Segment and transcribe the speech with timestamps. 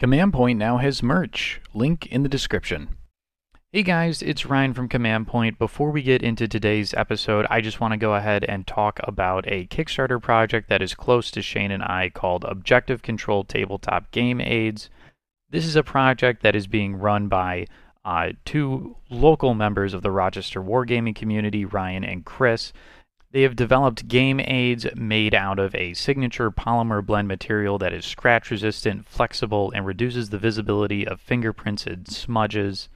[0.00, 1.60] Command Point now has merch.
[1.74, 2.96] Link in the description.
[3.70, 5.58] Hey guys, it's Ryan from Command Point.
[5.58, 9.44] Before we get into today's episode, I just want to go ahead and talk about
[9.46, 14.40] a Kickstarter project that is close to Shane and I called Objective Control Tabletop Game
[14.40, 14.88] Aids.
[15.50, 17.66] This is a project that is being run by
[18.02, 22.72] uh, two local members of the Rochester Wargaming community, Ryan and Chris.
[23.32, 28.04] They have developed game aids made out of a signature polymer blend material that is
[28.04, 32.88] scratch resistant, flexible, and reduces the visibility of fingerprints and smudges.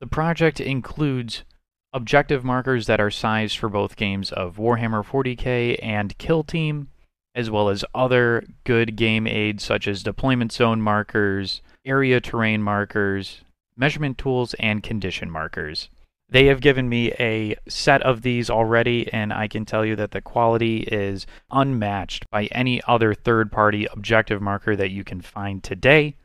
[0.00, 1.44] The project includes
[1.92, 6.88] objective markers that are sized for both games of Warhammer 40k and Kill Team,
[7.34, 13.42] as well as other good game aids such as deployment zone markers, area terrain markers,
[13.76, 15.88] measurement tools, and condition markers.
[16.30, 20.10] They have given me a set of these already, and I can tell you that
[20.10, 25.64] the quality is unmatched by any other third party objective marker that you can find
[25.64, 26.16] today.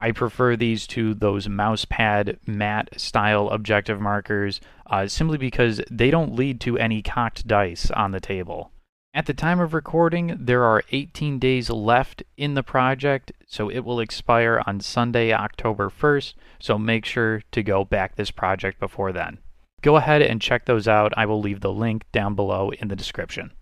[0.00, 6.34] I prefer these to those mousepad matte style objective markers uh, simply because they don't
[6.34, 8.72] lead to any cocked dice on the table.
[9.14, 13.84] At the time of recording, there are 18 days left in the project, so it
[13.84, 19.12] will expire on Sunday, October 1st, so make sure to go back this project before
[19.12, 19.38] then.
[19.82, 21.12] Go ahead and check those out.
[21.16, 23.52] I will leave the link down below in the description.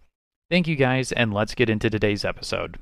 [0.50, 2.78] Thank you guys, and let's get into today's episode.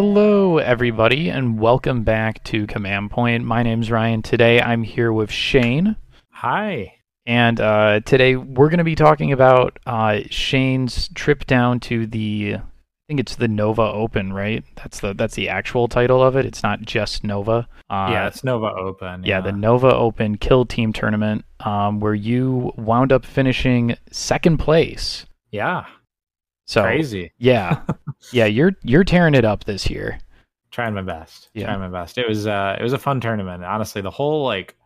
[0.00, 3.44] Hello, everybody, and welcome back to Command Point.
[3.44, 4.22] My name's Ryan.
[4.22, 5.96] Today I'm here with Shane.
[6.30, 6.94] Hi.
[7.26, 12.58] And uh, today we're going to be talking about uh, Shane's trip down to the,
[12.58, 12.60] I
[13.08, 14.62] think it's the Nova Open, right?
[14.76, 16.46] That's the that's the actual title of it.
[16.46, 17.66] It's not just Nova.
[17.90, 19.24] Uh, yeah, it's Nova Open.
[19.24, 19.38] Yeah.
[19.38, 19.40] yeah.
[19.40, 25.26] the Nova Open Kill Team Tournament, um, where you wound up finishing second place.
[25.50, 25.86] Yeah.
[26.68, 27.32] So crazy.
[27.38, 27.80] Yeah.
[28.30, 30.20] yeah, you're you're tearing it up this year.
[30.70, 31.48] Trying my best.
[31.54, 31.64] Yeah.
[31.64, 32.18] Trying my best.
[32.18, 33.64] It was uh it was a fun tournament.
[33.64, 34.76] Honestly, the whole like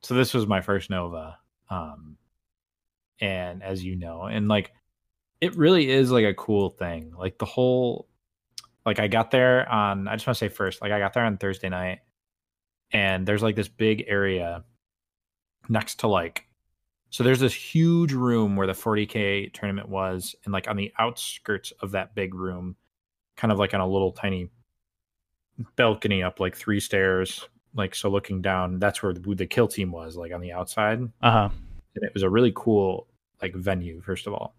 [0.00, 1.36] so this was my first Nova.
[1.68, 2.18] Um
[3.20, 4.72] and as you know, and like
[5.40, 7.12] it really is like a cool thing.
[7.18, 8.06] Like the whole
[8.86, 11.24] like I got there on I just want to say first, like I got there
[11.24, 11.98] on Thursday night
[12.92, 14.62] and there's like this big area
[15.68, 16.47] next to like
[17.10, 21.72] so there's this huge room where the 40k tournament was, and like on the outskirts
[21.80, 22.76] of that big room,
[23.36, 24.50] kind of like on a little tiny
[25.76, 29.90] balcony up like three stairs, like so looking down, that's where the, the kill team
[29.90, 31.00] was, like on the outside.
[31.22, 31.48] Uh huh.
[31.94, 33.06] And it was a really cool
[33.40, 34.54] like venue, first of all.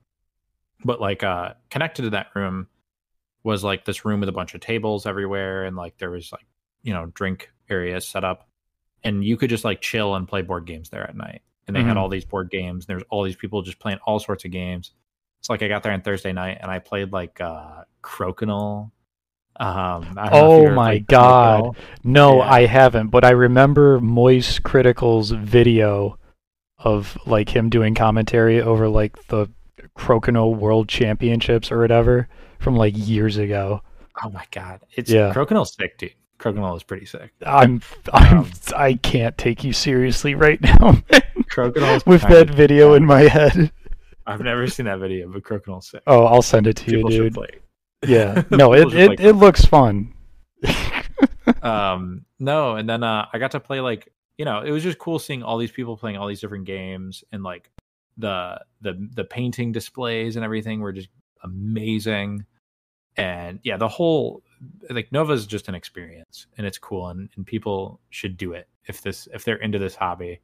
[0.83, 2.67] But like uh connected to that room
[3.43, 6.45] was like this room with a bunch of tables everywhere, and like there was like
[6.81, 8.47] you know drink areas set up,
[9.03, 11.81] and you could just like chill and play board games there at night and they
[11.81, 11.89] mm-hmm.
[11.89, 12.85] had all these board games.
[12.85, 14.91] And there's all these people just playing all sorts of games.
[15.39, 18.91] It's like I got there on Thursday night and I played like uh Crokinole.
[19.59, 21.61] Um, oh my god!
[21.61, 21.75] Crokinole.
[22.03, 22.51] No, yeah.
[22.51, 23.09] I haven't.
[23.09, 26.17] But I remember Moist Critical's video
[26.79, 29.47] of like him doing commentary over like the
[29.95, 33.81] Crokinole World Championships or whatever from like years ago.
[34.23, 34.79] Oh my god!
[34.95, 35.31] It's yeah.
[35.33, 36.13] Crokinole's sick, dude.
[36.39, 37.33] Crokinole is pretty sick.
[37.45, 37.81] I'm
[38.13, 41.03] I'm um, I can't take you seriously right now.
[41.49, 43.71] Crokinole with that video in my head.
[44.27, 46.03] I've never seen that video, but Crokinole's sick.
[46.05, 47.61] Oh, I'll send it to People you, dude.
[48.07, 50.13] Yeah, no, it it, it looks fun.
[51.63, 54.97] um, no, and then uh, I got to play like you know it was just
[54.97, 57.69] cool seeing all these people playing all these different games and like
[58.17, 61.09] the the the painting displays and everything were just
[61.43, 62.45] amazing
[63.17, 64.43] and yeah the whole
[64.89, 68.67] like Nova is just an experience and it's cool and, and people should do it
[68.85, 70.39] if this if they're into this hobby.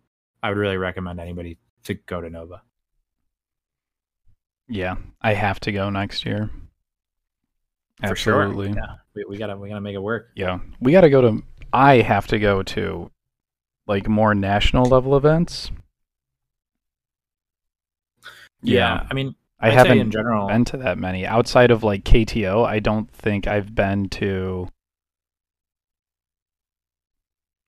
[0.45, 2.61] I would really recommend anybody to go to Nova.
[4.67, 6.51] Yeah, I have to go next year.
[7.99, 8.67] For Absolutely.
[8.67, 8.75] Sure.
[8.75, 10.27] Yeah, we, we gotta we gotta make it work.
[10.35, 11.43] Yeah, we gotta go to.
[11.73, 13.09] I have to go to
[13.87, 15.71] like more national level events.
[18.61, 19.07] Yeah, yeah.
[19.09, 22.63] I mean, I I'd haven't in general been to that many outside of like KTO.
[22.67, 24.67] I don't think I've been to.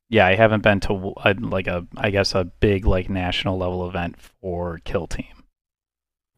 [0.09, 3.88] Yeah, I haven't been to a, like a I guess a big like national level
[3.88, 5.44] event for Kill Team.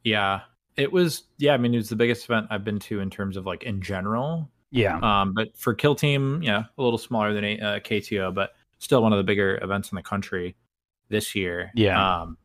[0.03, 0.41] Yeah,
[0.75, 1.23] it was.
[1.37, 3.63] Yeah, I mean it was the biggest event I've been to in terms of like
[3.63, 4.49] in general.
[4.71, 4.99] Yeah.
[4.99, 9.13] Um, but for Kill Team, yeah, a little smaller than uh, KTO, but still one
[9.13, 10.55] of the bigger events in the country
[11.09, 11.71] this year.
[11.75, 12.21] Yeah.
[12.21, 12.37] Um,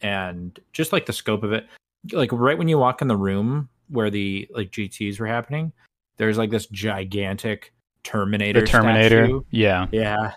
[0.00, 1.66] and just like the scope of it,
[2.12, 5.72] like right when you walk in the room where the like GTS were happening,
[6.16, 7.72] there's like this gigantic
[8.02, 8.60] Terminator.
[8.60, 9.24] The Terminator.
[9.26, 9.42] statue.
[9.50, 9.86] Yeah.
[9.92, 10.32] Yeah.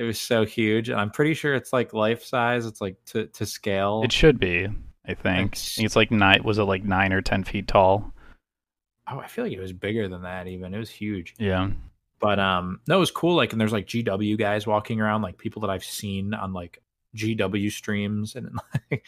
[0.00, 0.88] It was so huge.
[0.88, 2.64] And I'm pretty sure it's like life size.
[2.64, 4.00] It's like to, to scale.
[4.02, 4.66] It should be.
[5.06, 5.52] I think.
[5.52, 6.42] It's- it's like nine.
[6.42, 8.12] Was it like nine or ten feet tall?
[9.12, 10.72] oh, I feel like it was bigger than that even.
[10.72, 11.34] It was huge.
[11.38, 11.68] Yeah.
[12.20, 13.34] But um no, it was cool.
[13.34, 16.80] Like and there's like GW guys walking around, like people that I've seen on like
[17.16, 18.56] GW streams and
[18.90, 19.04] like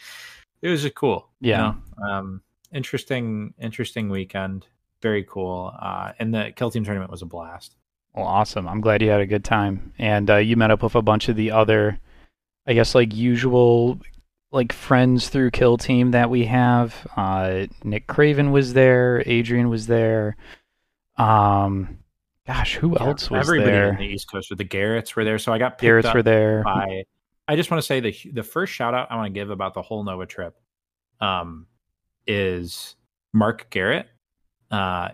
[0.61, 1.29] it was just cool.
[1.39, 1.75] you Yeah.
[2.01, 2.05] know?
[2.05, 2.41] Um
[2.73, 4.67] interesting, interesting weekend.
[5.01, 5.71] Very cool.
[5.79, 7.77] Uh and the kill team tournament was a blast.
[8.15, 8.67] Well, awesome.
[8.67, 11.29] I'm glad you had a good time, and uh, you met up with a bunch
[11.29, 11.99] of the other,
[12.67, 13.99] I guess, like usual,
[14.51, 16.95] like friends through Kill Team that we have.
[17.17, 19.23] Uh, Nick Craven was there.
[19.25, 20.35] Adrian was there.
[21.17, 21.97] Um,
[22.45, 23.55] gosh, who else was there?
[23.55, 23.89] Everybody there?
[23.89, 25.39] in the East Coast the Garretts were there.
[25.39, 26.63] So I got picked Garrett's up were there.
[26.63, 27.03] by
[27.47, 29.73] I just want to say the the first shout out I want to give about
[29.73, 30.55] the whole Nova trip
[31.19, 31.67] um
[32.25, 32.95] is
[33.33, 34.07] Mark Garrett.
[34.71, 35.09] Uh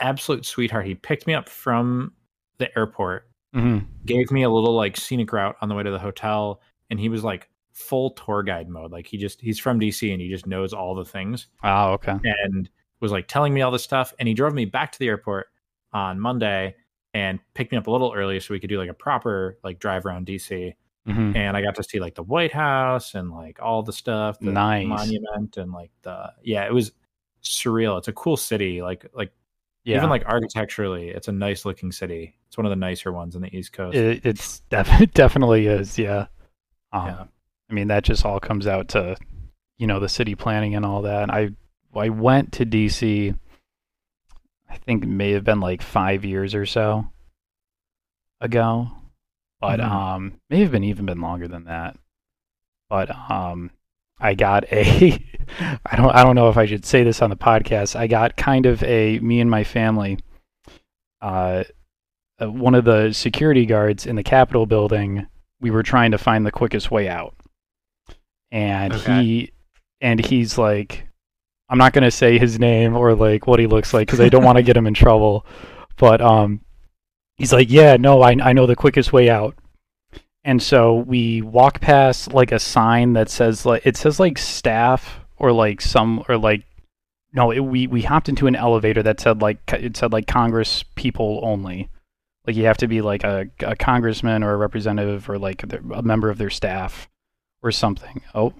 [0.00, 0.86] absolute sweetheart.
[0.86, 2.12] He picked me up from
[2.58, 5.98] the airport, hmm gave me a little like scenic route on the way to the
[5.98, 6.60] hotel,
[6.90, 8.90] and he was like full tour guide mode.
[8.92, 12.16] Like he just he's from DC and he just knows all the things Oh, okay.
[12.44, 12.68] and
[13.00, 14.12] was like telling me all this stuff.
[14.18, 15.46] And he drove me back to the airport
[15.92, 16.74] on Monday
[17.14, 19.78] and picked me up a little early so we could do like a proper like
[19.78, 20.74] drive around DC.
[21.06, 24.38] hmm And I got to see like the White House and like all the stuff,
[24.40, 24.86] the Nice.
[24.86, 26.92] monument and like the yeah, it was
[27.42, 27.98] surreal.
[27.98, 28.82] It's a cool city.
[28.82, 29.32] Like like
[29.88, 29.96] Yeah.
[29.98, 32.34] even like architecturally, it's a nice looking city.
[32.46, 33.96] It's one of the nicer ones in the East Coast.
[33.96, 35.98] it, it's def- it definitely is.
[35.98, 36.26] Yeah.
[36.92, 37.24] Um, Yeah.
[37.70, 39.16] I mean, that just all comes out to,
[39.76, 41.30] you know, the city planning and all that.
[41.30, 41.50] I
[41.94, 43.36] I went to DC.
[44.70, 47.10] I think it may have been like five years or so
[48.40, 48.88] ago,
[49.60, 49.90] but Mhm.
[49.90, 51.96] um, may have been even been longer than that.
[52.88, 53.70] But um,
[54.20, 55.24] I got a.
[55.86, 56.10] I don't.
[56.10, 57.96] I don't know if I should say this on the podcast.
[57.96, 60.18] I got kind of a me and my family.
[61.20, 61.64] Uh,
[62.40, 65.26] uh, one of the security guards in the Capitol building.
[65.60, 67.34] We were trying to find the quickest way out,
[68.52, 69.22] and Okay.
[69.22, 69.52] he
[70.00, 71.06] and he's like,
[71.68, 74.44] I'm not gonna say his name or like what he looks like because I don't
[74.44, 75.44] want to get him in trouble.
[75.96, 76.60] But um,
[77.36, 79.56] he's like, yeah, no, I I know the quickest way out.
[80.48, 85.20] And so we walk past like a sign that says like it says like staff
[85.36, 86.64] or like some or like
[87.34, 90.84] no, it, we we hopped into an elevator that said like it said like Congress
[90.94, 91.90] people only.
[92.46, 96.02] Like you have to be like a, a congressman or a representative or like a
[96.02, 97.10] member of their staff
[97.62, 98.22] or something.
[98.34, 98.54] Oh,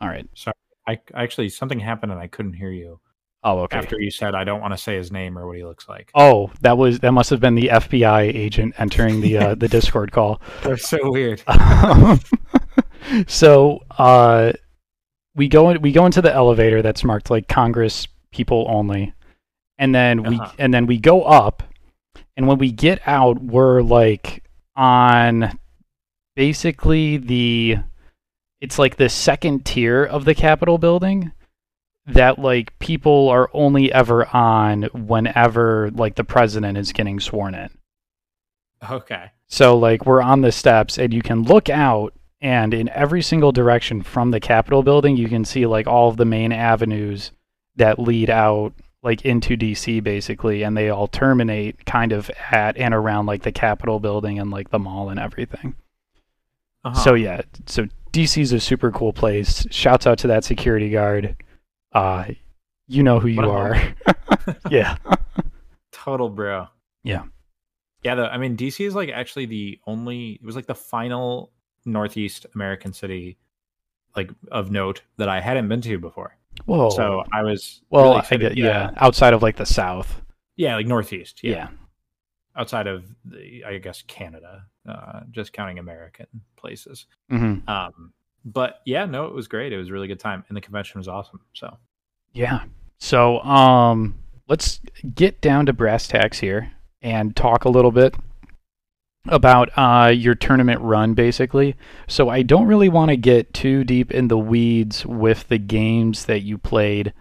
[0.00, 0.28] all right.
[0.34, 0.54] Sorry
[0.86, 3.00] I actually something happened and I couldn't hear you
[3.44, 3.76] Oh, okay.
[3.78, 6.10] after you said I don't want to say his name or what he looks like.
[6.14, 10.12] Oh, that was that must have been the FBI agent entering the uh, the Discord
[10.12, 10.40] call.
[10.62, 11.42] That's so weird.
[13.26, 14.52] so uh,
[15.34, 19.12] we go in, we go into the elevator that's marked like Congress people only,
[19.78, 20.52] and then we Uh-huh.
[20.58, 21.62] and then we go up,
[22.36, 24.44] and when we get out, we're like
[24.76, 25.58] on
[26.36, 27.76] basically the
[28.60, 31.32] it's like the second tier of the Capitol building
[32.06, 37.70] that like people are only ever on whenever like the president is getting sworn in.
[38.90, 39.30] Okay.
[39.46, 43.52] So like we're on the steps and you can look out and in every single
[43.52, 47.30] direction from the Capitol building you can see like all of the main avenues
[47.76, 48.72] that lead out
[49.04, 53.52] like into DC basically and they all terminate kind of at and around like the
[53.52, 55.74] Capitol building and like the mall and everything.
[56.84, 56.98] Uh-huh.
[56.98, 59.66] So yeah, so DC's a super cool place.
[59.70, 61.36] Shouts out to that security guard.
[61.92, 62.24] Uh
[62.88, 63.76] you know who you are.
[64.70, 64.96] yeah.
[65.92, 66.68] total bro.
[67.04, 67.24] Yeah.
[68.02, 71.52] Yeah, though, I mean DC is like actually the only it was like the final
[71.84, 73.38] northeast American city
[74.16, 76.36] like of note that I hadn't been to before.
[76.66, 76.90] Whoa.
[76.90, 80.20] So I was well, really I get, yeah, outside of like the south.
[80.56, 81.42] Yeah, like northeast.
[81.42, 81.52] Yeah.
[81.52, 81.68] yeah.
[82.56, 87.06] Outside of the I guess Canada, uh just counting American places.
[87.30, 88.12] hmm Um
[88.44, 89.72] but yeah, no, it was great.
[89.72, 91.40] It was a really good time and the convention was awesome.
[91.54, 91.76] So
[92.32, 92.64] Yeah.
[92.98, 94.18] So, um,
[94.48, 94.80] let's
[95.14, 98.14] get down to brass tacks here and talk a little bit
[99.26, 101.74] about uh, your tournament run, basically.
[102.06, 106.26] So, I don't really want to get too deep in the weeds with the games
[106.26, 107.12] that you played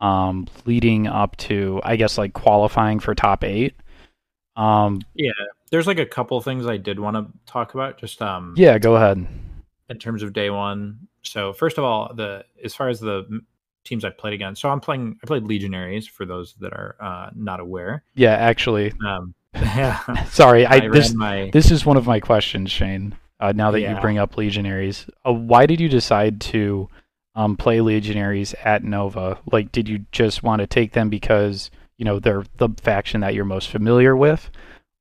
[0.00, 3.74] um, leading up to, I guess, like qualifying for top eight.
[4.56, 5.32] Um, yeah,
[5.70, 7.98] there's like a couple things I did want to talk about.
[7.98, 9.26] Just um yeah, go ahead.
[9.88, 11.08] In terms of day one.
[11.22, 13.42] So first of all, the as far as the
[13.88, 14.60] teams I played against.
[14.60, 15.18] So I'm playing.
[15.22, 18.04] I played Legionaries for those that are uh, not aware.
[18.14, 18.92] Yeah, actually.
[19.04, 20.24] Um, yeah.
[20.30, 21.50] Sorry, I, I this my...
[21.52, 23.16] this is one of my questions, Shane.
[23.40, 23.94] Uh, now that yeah.
[23.94, 26.88] you bring up Legionaries, uh, why did you decide to
[27.36, 29.38] um, play Legionaries at Nova?
[29.52, 33.34] Like, did you just want to take them because you know they're the faction that
[33.34, 34.50] you're most familiar with,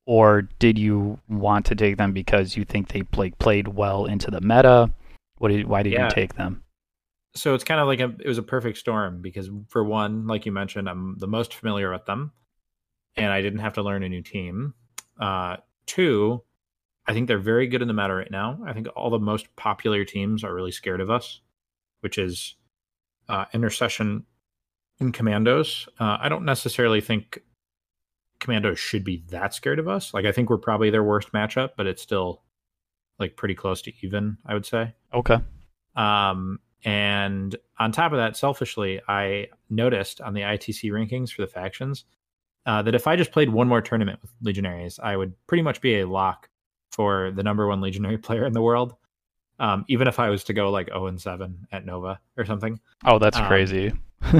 [0.07, 4.31] or did you want to take them because you think they like played well into
[4.31, 4.91] the meta?
[5.37, 6.05] What did, why did yeah.
[6.05, 6.63] you take them?
[7.35, 10.45] So it's kind of like a, it was a perfect storm because for one, like
[10.45, 12.31] you mentioned, I'm the most familiar with them,
[13.17, 14.73] and I didn't have to learn a new team.
[15.19, 16.41] Uh, two,
[17.05, 18.59] I think they're very good in the meta right now.
[18.65, 21.41] I think all the most popular teams are really scared of us,
[21.99, 22.55] which is
[23.27, 24.25] uh, intercession
[25.01, 25.89] and commandos.
[25.99, 27.41] Uh, I don't necessarily think
[28.39, 30.13] commandos should be that scared of us.
[30.13, 32.43] Like I think we're probably their worst matchup, but it's still
[33.19, 34.93] like pretty close to even, I would say.
[35.13, 35.37] Okay.
[35.95, 41.47] Um, and on top of that, selfishly, I noticed on the ITC rankings for the
[41.47, 42.05] factions
[42.65, 45.81] uh, that if I just played one more tournament with Legionaries, I would pretty much
[45.81, 46.49] be a lock
[46.91, 48.95] for the number one Legionary player in the world.
[49.59, 52.79] Um, even if I was to go like 0 and 7 at Nova or something.
[53.05, 53.91] Oh, that's um, crazy.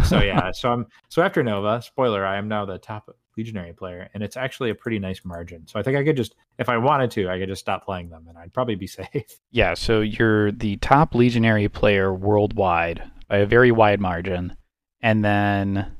[0.06, 4.10] so yeah, so I'm so after Nova, spoiler, I am now the top legionary player,
[4.14, 5.68] and it's actually a pretty nice margin.
[5.68, 8.10] So I think I could just, if I wanted to, I could just stop playing
[8.10, 9.40] them, and I'd probably be safe.
[9.52, 9.74] Yeah.
[9.74, 14.56] So you're the top legionary player worldwide by a very wide margin,
[15.02, 15.98] and then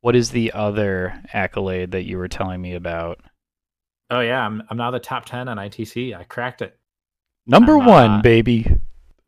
[0.00, 3.20] what is the other accolade that you were telling me about?
[4.10, 6.16] Oh yeah, I'm I'm now the top ten on ITC.
[6.16, 6.78] I cracked it.
[7.46, 8.66] Number I'm, one, uh, baby.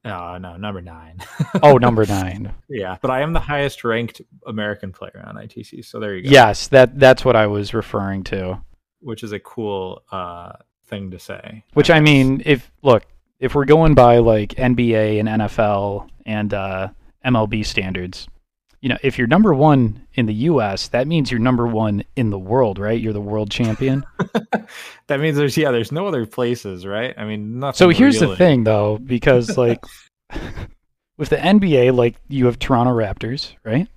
[0.05, 1.19] Oh no, number nine.
[1.63, 2.55] oh, number nine.
[2.69, 6.31] Yeah, but I am the highest ranked American player on ITC, so there you go.
[6.31, 8.61] Yes, that that's what I was referring to.
[9.01, 10.53] Which is a cool uh,
[10.87, 11.65] thing to say.
[11.75, 13.05] Which I, I mean, if look,
[13.39, 16.89] if we're going by like NBA and NFL and uh,
[17.25, 18.27] MLB standards,
[18.81, 22.31] you know, if you're number one in the U.S., that means you're number one in
[22.31, 22.99] the world, right?
[22.99, 24.05] You're the world champion.
[25.07, 27.15] that means there's yeah, there's no other places, right?
[27.17, 27.77] I mean, nothing.
[27.77, 28.33] So here's really.
[28.33, 29.85] the thing, though, because like
[31.19, 33.89] with the NBA, like you have Toronto Raptors, right?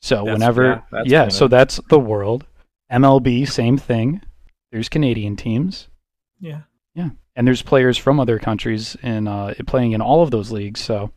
[0.00, 2.46] So that's, whenever, yeah, yeah so that's the world.
[2.92, 4.22] MLB, same thing.
[4.70, 5.88] There's Canadian teams.
[6.40, 6.60] Yeah.
[6.94, 10.80] Yeah, and there's players from other countries in uh, playing in all of those leagues.
[10.80, 11.12] So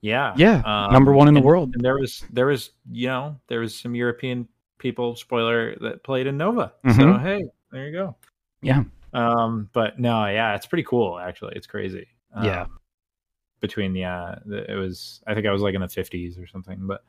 [0.00, 1.74] yeah, yeah, um, number one in the world.
[1.74, 6.26] And there was there was you know there was some European people spoiler that played
[6.26, 6.72] in Nova.
[6.84, 7.00] Mm-hmm.
[7.00, 8.16] So hey, there you go.
[8.62, 8.84] Yeah.
[9.12, 11.54] Um, but no, yeah, it's pretty cool actually.
[11.56, 12.06] It's crazy.
[12.34, 12.66] Um, yeah.
[13.60, 17.02] Between yeah, it was I think I was like in the fifties or something, but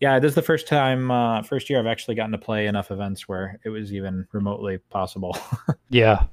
[0.00, 2.92] yeah, this is the first time, uh, first year I've actually gotten to play enough
[2.92, 5.36] events where it was even remotely possible.
[5.90, 6.24] yeah,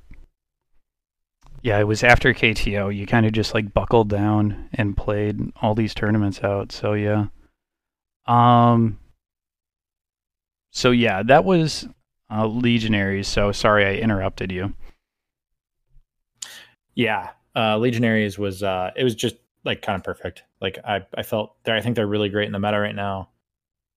[1.66, 2.96] yeah, it was after KTO.
[2.96, 6.72] You kind of just like buckled down and played all these tournaments out.
[6.72, 7.26] So yeah.
[8.28, 9.00] Um.
[10.70, 11.88] So yeah, that was
[12.30, 13.28] uh, Legionaries.
[13.28, 14.76] So sorry I interrupted you.
[16.94, 20.44] Yeah, uh, Legionaries was uh, it was just like kind of perfect.
[20.62, 21.76] Like I I felt there.
[21.76, 23.30] I think they're really great in the meta right now.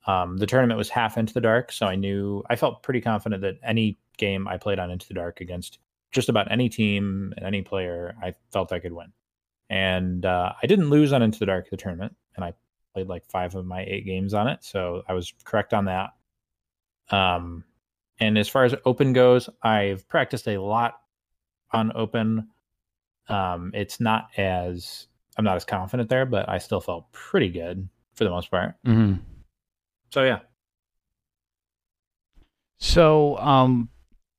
[0.06, 3.42] Um, the tournament was half into the dark, so I knew I felt pretty confident
[3.42, 7.46] that any game I played on into the dark against just about any team and
[7.46, 9.12] any player, I felt I could win.
[9.70, 12.54] And uh, I didn't lose on Into the Dark the tournament, and I
[12.94, 16.10] played like five of my eight games on it, so I was correct on that.
[17.10, 17.64] Um,
[18.20, 20.94] and as far as open goes, I've practiced a lot
[21.72, 22.48] on open.
[23.28, 27.88] Um, it's not as I'm not as confident there, but I still felt pretty good
[28.14, 28.74] for the most part.
[28.86, 29.20] Mm-hmm.
[30.10, 30.40] So yeah.
[32.80, 33.90] So um,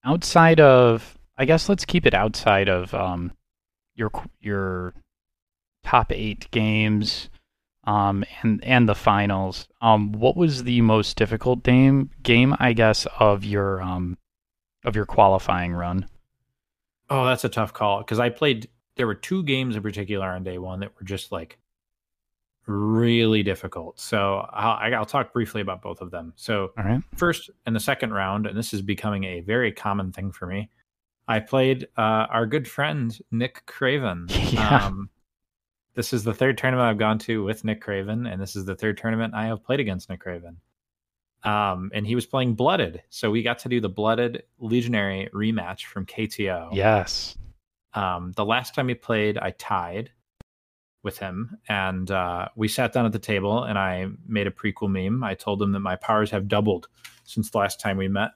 [0.04, 3.31] outside of I guess let's keep it outside of um,
[3.96, 4.93] your your
[5.86, 7.29] top eight games
[7.86, 9.69] um, and and the finals.
[9.81, 14.17] Um, what was the most difficult game game I guess of your um,
[14.84, 16.08] of your qualifying run?
[17.10, 18.67] Oh, that's a tough call because I played.
[18.98, 21.58] There were two games in particular on day one that were just like
[22.65, 23.98] really difficult.
[23.98, 26.34] So I'll, I'll talk briefly about both of them.
[26.36, 26.74] So
[27.15, 30.69] first in the second round, and this is becoming a very common thing for me.
[31.30, 34.28] I played uh, our good friend Nick Craven.
[34.50, 34.88] Yeah.
[34.88, 35.12] Um,
[35.94, 38.76] this is the third tournament I've gone to with Nick Craven, and this is the
[38.76, 40.58] third tournament I have played against Nick Craven.
[41.44, 45.86] Um, and he was playing Blooded, so we got to do the Blooded Legionary rematch
[45.86, 46.70] from KTO.
[46.74, 47.38] Yes.
[47.94, 50.12] Um, the last time he played, I tied
[51.04, 54.90] with him, and uh, we sat down at the table, and I made a prequel
[54.90, 55.24] meme.
[55.24, 56.88] I told him that my powers have doubled
[57.24, 58.32] since the last time we met,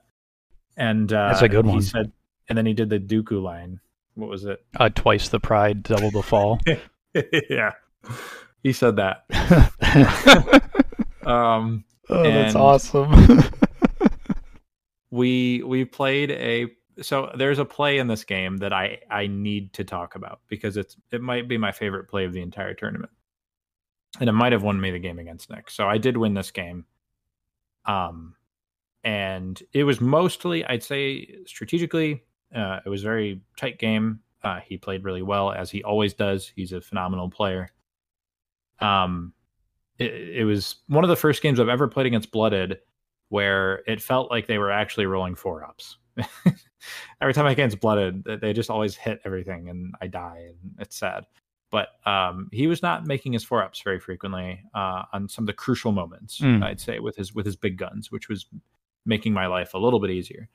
[0.76, 1.76] and uh, that's a good one.
[1.76, 2.12] He said
[2.48, 3.80] and then he did the Dooku line.
[4.14, 4.64] What was it?
[4.76, 6.60] Uh, twice the pride, double the fall.
[7.50, 7.72] yeah.
[8.62, 9.24] he said that.
[11.26, 13.42] um, oh, that's awesome.
[15.10, 16.68] we we played a
[17.02, 20.76] so there's a play in this game that I I need to talk about because
[20.76, 23.12] it's it might be my favorite play of the entire tournament.
[24.20, 25.68] And it might have won me the game against Nick.
[25.70, 26.84] So I did win this game.
[27.84, 28.36] Um
[29.02, 32.22] and it was mostly I'd say strategically
[32.54, 34.20] uh, it was a very tight game.
[34.42, 36.52] Uh, he played really well as he always does.
[36.54, 37.68] He's a phenomenal player.
[38.80, 39.32] Um
[39.98, 42.78] it, it was one of the first games I've ever played against Blooded
[43.28, 45.98] where it felt like they were actually rolling four ups.
[47.20, 50.74] Every time I get against blooded, they just always hit everything and I die and
[50.78, 51.24] it's sad.
[51.70, 55.46] But um, he was not making his four ups very frequently uh, on some of
[55.46, 56.62] the crucial moments, mm.
[56.62, 58.46] I'd say, with his with his big guns, which was
[59.04, 60.48] making my life a little bit easier.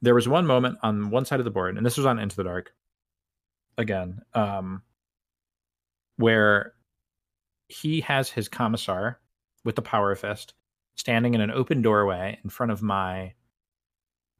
[0.00, 2.36] There was one moment on one side of the board, and this was on Into
[2.36, 2.72] the Dark
[3.76, 4.82] again, um,
[6.16, 6.74] where
[7.68, 9.20] he has his commissar
[9.64, 10.54] with the power fist
[10.96, 13.32] standing in an open doorway in front of my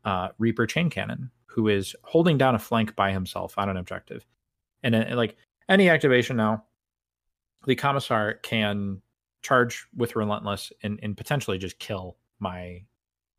[0.05, 4.27] uh, Reaper chain cannon, who is holding down a flank by himself on an objective.
[4.83, 5.37] And uh, like
[5.69, 6.65] any activation now,
[7.67, 9.03] the commissar can
[9.43, 12.85] charge with relentless and, and potentially just kill my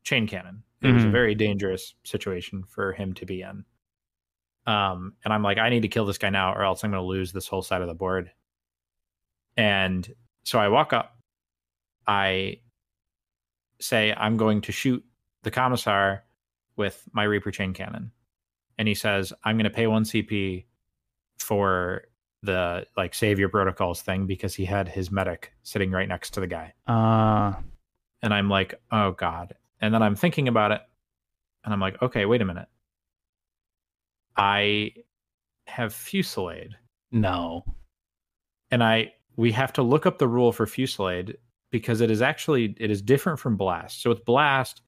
[0.03, 0.63] chain cannon.
[0.81, 0.95] It mm-hmm.
[0.95, 1.13] was a mm-hmm.
[1.13, 3.65] very dangerous situation for him to be in.
[4.65, 7.01] Um, and I'm like, I need to kill this guy now, or else I'm going
[7.01, 8.31] to lose this whole side of the board.
[9.57, 10.07] And
[10.43, 11.17] so I walk up,
[12.07, 12.59] I
[13.81, 15.03] say I'm going to shoot
[15.43, 16.23] the commissar
[16.75, 18.11] with my Reaper chain cannon.
[18.77, 20.65] And he says, I'm going to pay one CP
[21.37, 22.03] for
[22.41, 26.47] the like savior protocols thing because he had his medic sitting right next to the
[26.47, 26.73] guy.
[26.87, 27.53] Uh
[28.21, 29.55] and I'm like, oh God.
[29.81, 30.81] And then I'm thinking about it
[31.63, 32.67] and I'm like, okay, wait a minute.
[34.35, 34.93] I
[35.67, 36.73] have fusillade.
[37.11, 37.63] No.
[38.71, 41.37] And I we have to look up the rule for fusillade
[41.71, 44.01] because it is actually it is different from blast.
[44.01, 44.81] So with blast,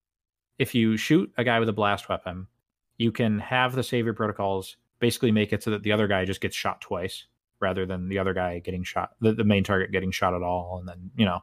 [0.59, 2.47] if you shoot a guy with a blast weapon,
[2.97, 6.41] you can have the savior protocols basically make it so that the other guy just
[6.41, 7.25] gets shot twice
[7.59, 10.77] rather than the other guy getting shot the, the main target getting shot at all
[10.79, 11.39] and then you know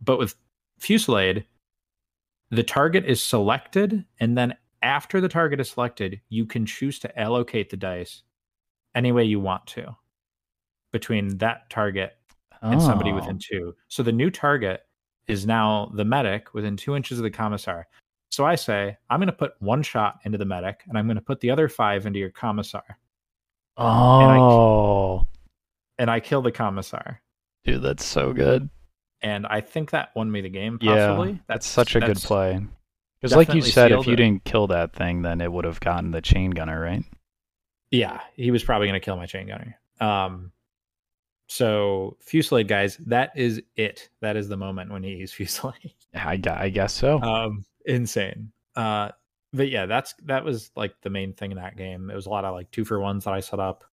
[0.00, 0.34] but with
[0.78, 1.44] fusillade
[2.52, 7.18] the target is selected and then after the target is selected you can choose to
[7.18, 8.22] allocate the dice
[8.94, 9.96] any way you want to
[10.92, 12.12] between that target
[12.60, 12.84] and oh.
[12.84, 13.74] somebody within two.
[13.88, 14.82] So the new target
[15.26, 17.88] is now the medic within two inches of the commissar.
[18.30, 21.16] So I say, I'm going to put one shot into the medic and I'm going
[21.16, 22.98] to put the other five into your commissar.
[23.78, 24.20] Oh.
[24.20, 25.26] And I, oh.
[25.98, 27.22] and I kill the commissar.
[27.64, 28.68] Dude, that's so good.
[29.22, 31.30] And I think that won me the game, possibly.
[31.30, 32.60] Yeah, that's such a that's good play.
[33.20, 34.16] Because, like you said, if you it.
[34.16, 37.04] didn't kill that thing, then it would have gotten the chain gunner, right?
[37.92, 39.78] Yeah, he was probably going to kill my chain gunner.
[40.00, 40.50] Um,
[41.46, 44.08] so Fusillade guys, that is it.
[44.22, 45.94] That is the moment when he used Fusillade.
[46.14, 47.20] I, I guess so.
[47.20, 48.50] Um, insane.
[48.74, 49.10] Uh,
[49.52, 52.10] but yeah, that's that was like the main thing in that game.
[52.10, 53.84] It was a lot of like two for ones that I set up.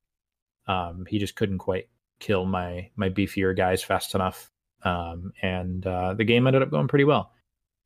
[0.68, 1.90] Um, he just couldn't quite
[2.20, 4.50] kill my my beefier guys fast enough.
[4.84, 7.32] Um, and uh, the game ended up going pretty well.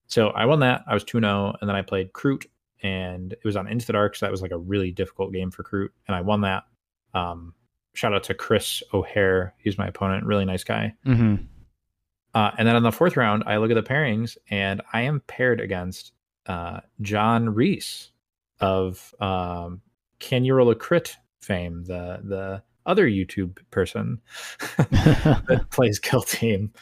[0.08, 0.84] So I won that.
[0.88, 2.46] I was 2 0, and then I played Kroot,
[2.82, 4.16] and it was on Into the Dark.
[4.16, 6.64] So that was like a really difficult game for Kroot, and I won that.
[7.14, 7.54] Um,
[7.94, 9.54] shout out to Chris O'Hare.
[9.58, 10.26] He's my opponent.
[10.26, 10.94] Really nice guy.
[11.06, 11.44] Mm-hmm.
[12.34, 15.22] Uh, and then on the fourth round, I look at the pairings and I am
[15.28, 16.14] paired against
[16.48, 18.12] uh, John Reese
[18.60, 19.82] of um,
[20.20, 24.22] Can You Roll a Crit fame, the the other YouTube person
[24.78, 26.74] that plays Kill Team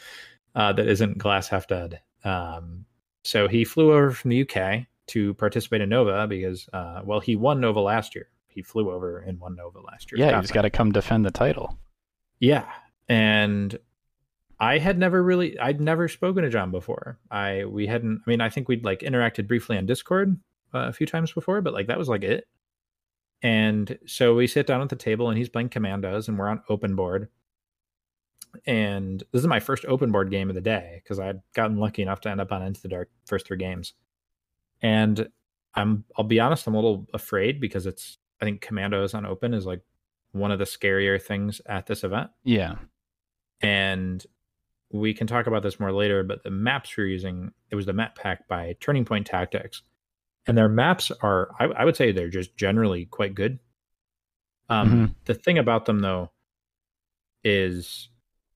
[0.54, 2.00] uh, that isn't Glass Half Dead.
[2.24, 2.84] Um,
[3.24, 7.36] so he flew over from the UK to participate in Nova because, uh, well, he
[7.36, 10.18] won Nova last year he flew over and won Nova last year.
[10.20, 11.78] Yeah, he's got to come defend the title.
[12.38, 12.70] Yeah,
[13.08, 13.76] and
[14.60, 17.18] I had never really, I'd never spoken to John before.
[17.30, 18.22] I we hadn't.
[18.26, 20.38] I mean, I think we'd like interacted briefly on Discord
[20.74, 22.46] uh, a few times before, but like that was like it.
[23.42, 26.62] And so we sit down at the table, and he's playing Commandos, and we're on
[26.68, 27.28] open board.
[28.66, 32.02] And this is my first open board game of the day because I'd gotten lucky
[32.02, 33.94] enough to end up on Into the Dark first three games.
[34.82, 35.28] And
[35.74, 39.54] I'm, I'll be honest, I'm a little afraid because it's I think Commandos on Open
[39.54, 39.80] is like
[40.32, 42.30] one of the scarier things at this event.
[42.44, 42.74] Yeah.
[43.60, 44.24] And
[44.90, 47.92] we can talk about this more later, but the maps we're using, it was the
[47.92, 49.82] map pack by Turning Point Tactics.
[50.46, 53.58] And their maps are, I, I would say they're just generally quite good.
[54.68, 55.12] Um, mm-hmm.
[55.26, 56.30] The thing about them, though,
[57.44, 58.08] is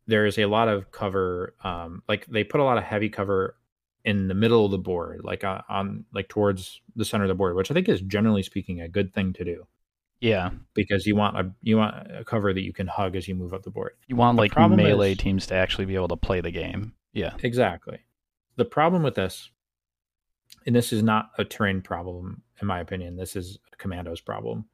[0.07, 1.55] there is a lot of cover.
[1.63, 3.57] Um, like they put a lot of heavy cover
[4.05, 7.35] in the middle of the board, like uh, on like towards the center of the
[7.35, 9.67] board, which I think is generally speaking a good thing to do
[10.21, 13.35] Yeah, because you want a you want a cover that you can hug as you
[13.35, 13.93] move up the board.
[14.07, 16.95] You want the like melee is, teams to actually be able to play the game.
[17.13, 17.99] Yeah, exactly.
[18.55, 19.51] The problem with this,
[20.67, 23.17] and this is not a terrain problem in my opinion.
[23.17, 24.67] This is a commandos problem.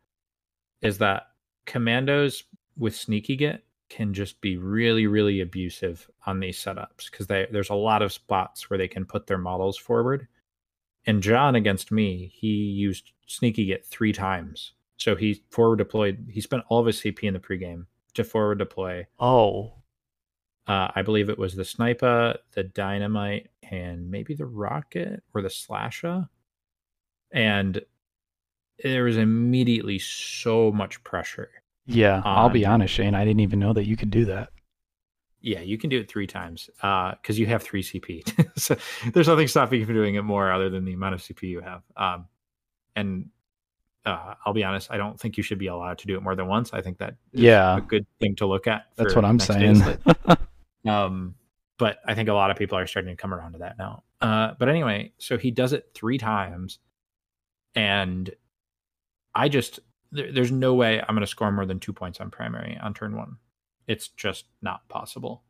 [0.81, 1.28] Is that
[1.66, 2.44] commandos
[2.76, 7.74] with sneaky git can just be really really abusive on these setups because there's a
[7.74, 10.26] lot of spots where they can put their models forward
[11.05, 16.40] and john against me he used sneaky git three times so he forward deployed he
[16.40, 19.74] spent all of his cp in the pregame to forward deploy oh
[20.66, 25.51] uh, i believe it was the sniper the dynamite and maybe the rocket or the
[25.51, 26.29] slasher
[27.33, 27.81] and
[28.83, 31.51] there was immediately so much pressure
[31.87, 33.14] yeah, um, I'll be honest, Shane.
[33.14, 34.51] I didn't even know that you could do that.
[35.40, 38.22] Yeah, you can do it three times because uh, you have three CP.
[38.59, 38.77] so
[39.12, 41.61] there's nothing stopping you from doing it more other than the amount of CP you
[41.61, 41.83] have.
[41.96, 42.27] Um,
[42.94, 43.27] and
[44.05, 46.37] uh, I'll be honest, I don't think you should be allowed to do it more
[46.37, 46.72] than once.
[46.72, 48.87] I think that yeah, a good thing to look at.
[48.94, 49.83] That's what I'm saying.
[50.87, 51.35] um,
[51.79, 54.05] but I think a lot of people are starting to come around to that now.
[54.21, 56.79] Uh, but anyway, so he does it three times,
[57.75, 58.31] and
[59.35, 59.81] I just
[60.12, 62.95] there, there's no way I'm going to score more than two points on primary on
[62.95, 63.37] turn one.
[63.88, 65.42] It's just not possible.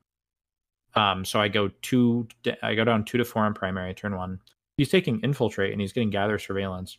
[0.94, 2.28] Um, so I go two,
[2.62, 4.40] I go down two to four on primary turn one.
[4.76, 6.98] He's taking infiltrate and he's getting gather surveillance,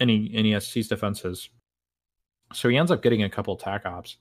[0.00, 1.50] and he and he has seized defenses.
[2.52, 4.16] So he ends up getting a couple tac ops,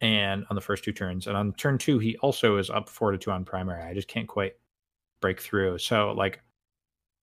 [0.00, 3.10] and on the first two turns, and on turn two he also is up four
[3.12, 3.82] to two on primary.
[3.82, 4.54] I just can't quite
[5.20, 5.78] break through.
[5.78, 6.40] So like,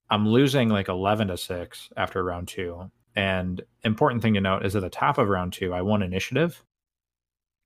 [0.09, 4.75] I'm losing like eleven to six after round two, and important thing to note is
[4.75, 6.63] at the top of round two, I won initiative,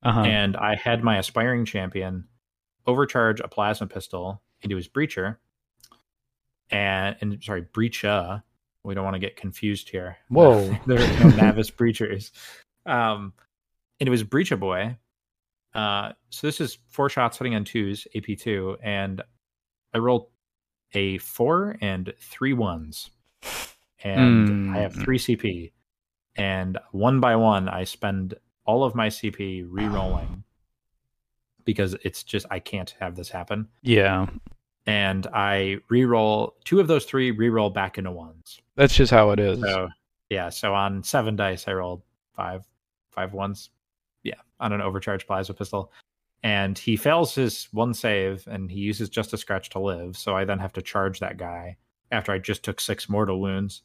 [0.04, 0.22] uh-huh.
[0.22, 2.28] and I had my aspiring champion
[2.86, 5.38] overcharge a plasma pistol into his breacher,
[6.70, 8.44] and, and sorry, breacher.
[8.84, 10.18] We don't want to get confused here.
[10.30, 12.32] Whoa, there are no Navis breachers.
[12.86, 13.34] Um,
[14.00, 14.98] and it was breacha boy.
[15.74, 19.22] Uh, so this is four shots hitting on twos, AP two, and
[19.94, 20.28] I rolled
[20.94, 23.12] a four and three ones
[24.04, 24.76] and mm.
[24.76, 25.02] I have hmm.
[25.02, 25.72] three CP,
[26.36, 28.36] and one by one I spend
[28.66, 30.44] all of my CP re-rolling
[31.66, 33.68] because it's just I can't have this happen.
[33.82, 34.28] Yeah.
[34.86, 38.60] And I re-roll two of those three re-roll back into ones.
[38.76, 39.60] That's just how it is.
[39.60, 39.90] So
[40.30, 42.04] yeah, so on seven dice I rolled
[42.36, 42.64] five
[43.12, 43.70] five ones.
[44.24, 45.92] Yeah, on an overcharged plasma pistol.
[46.42, 50.16] And he fails his one save and he uses just a scratch to live.
[50.16, 51.78] So I then have to charge that guy
[52.12, 53.82] after I just took six mortal wounds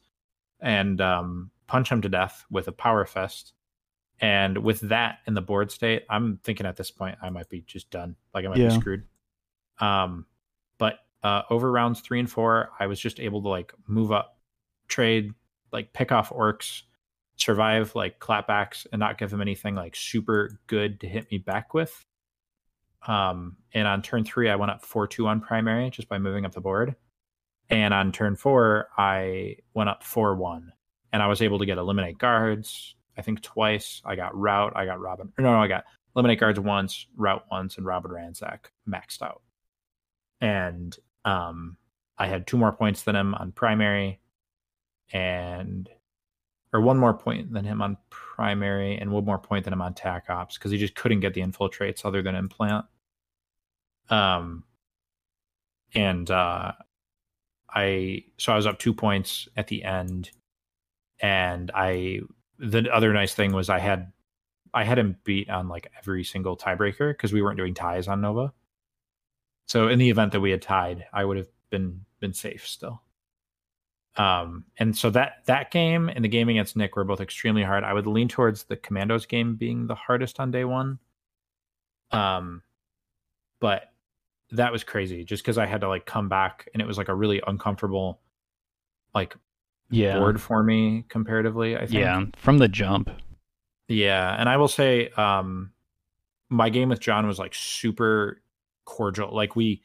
[0.61, 3.53] and um, punch him to death with a power fist.
[4.19, 7.61] And with that in the board state, I'm thinking at this point I might be
[7.67, 8.15] just done.
[8.33, 8.69] Like I might yeah.
[8.69, 9.03] be screwed.
[9.79, 10.25] Um,
[10.77, 14.37] but uh, over rounds three and four, I was just able to like move up,
[14.87, 15.33] trade,
[15.73, 16.83] like pick off Orks,
[17.37, 21.73] survive like clapbacks, and not give them anything like super good to hit me back
[21.73, 22.05] with.
[23.07, 26.45] Um, and on turn three, I went up four two on primary just by moving
[26.45, 26.95] up the board.
[27.69, 30.71] And on turn four, I went up 4 1
[31.11, 34.01] and I was able to get eliminate guards, I think twice.
[34.05, 35.31] I got rout, I got Robin.
[35.37, 39.41] No, no, I got eliminate guards once, rout once, and Rob and Ransack maxed out.
[40.41, 41.77] And um,
[42.17, 44.19] I had two more points than him on primary
[45.11, 45.89] and
[46.75, 49.93] or one more point than him on primary and one more point than him on
[49.93, 52.85] tac ops because he just couldn't get the infiltrates other than implant.
[54.09, 54.65] Um
[55.93, 56.73] and uh
[57.75, 60.31] I so I was up two points at the end,
[61.19, 62.21] and I
[62.57, 64.11] the other nice thing was I had
[64.73, 68.21] I had him beat on like every single tiebreaker because we weren't doing ties on
[68.21, 68.53] Nova.
[69.67, 73.01] So in the event that we had tied, I would have been been safe still.
[74.17, 77.83] Um, and so that that game and the game against Nick were both extremely hard.
[77.83, 80.99] I would lean towards the Commandos game being the hardest on day one.
[82.11, 82.61] Um,
[83.59, 83.91] but
[84.51, 87.09] that was crazy just because I had to like come back and it was like
[87.09, 88.21] a really uncomfortable
[89.13, 89.35] like
[89.89, 91.93] yeah board for me comparatively, I think.
[91.93, 93.09] Yeah, from the jump.
[93.87, 95.71] Yeah, and I will say um
[96.49, 98.41] my game with John was like super
[98.85, 99.35] cordial.
[99.35, 99.81] Like we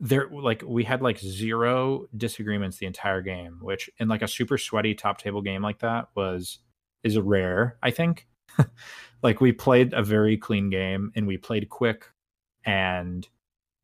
[0.00, 4.56] there like we had like zero disagreements the entire game, which in like a super
[4.56, 6.58] sweaty top table game like that was
[7.02, 8.26] is rare, I think.
[9.22, 12.06] like we played a very clean game and we played quick
[12.64, 13.28] and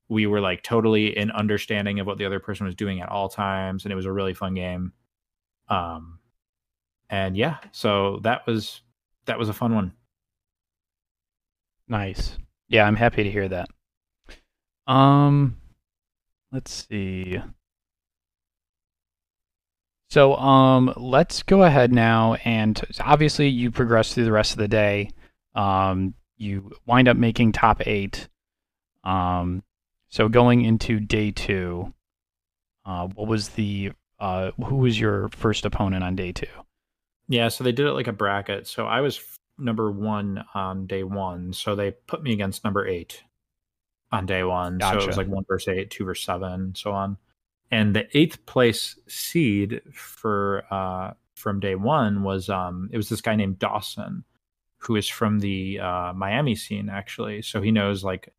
[0.09, 3.29] we were like totally in understanding of what the other person was doing at all
[3.29, 4.93] times and it was a really fun game.
[5.69, 6.19] Um
[7.11, 8.83] and yeah so that was
[9.27, 9.93] that was a fun one.
[11.89, 12.39] Nice.
[12.69, 13.69] Yeah i'm happy to hear that.
[14.87, 15.57] Um
[16.55, 17.41] let's see
[20.11, 24.69] So um, let's go ahead now, and obviously you progress through the rest of the
[24.69, 25.11] day.
[25.57, 28.29] Um, you wind up making top eight.
[29.03, 29.65] Um,
[30.11, 31.93] so going into day two,
[32.87, 33.91] uh, what was the
[34.21, 36.47] uh, who was your first opponent on day two?
[37.27, 38.69] Yeah, so they did it like a bracket.
[38.69, 39.21] So I was
[39.59, 41.53] number one on day one.
[41.53, 43.25] So they put me against number eight
[44.15, 44.79] on day one.
[44.79, 45.01] Gotcha.
[45.01, 47.17] So it was like one versus eight, two versus seven, so on.
[47.71, 53.21] And the eighth place seed for uh, from day one was um, it was this
[53.21, 54.23] guy named Dawson,
[54.77, 57.43] who is from the uh, Miami scene actually.
[57.43, 58.33] So he knows like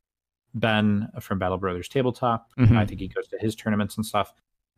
[0.54, 2.50] Ben from Battle Brothers Tabletop.
[2.58, 2.78] Mm-hmm.
[2.78, 4.34] I think he goes to his tournaments and stuff.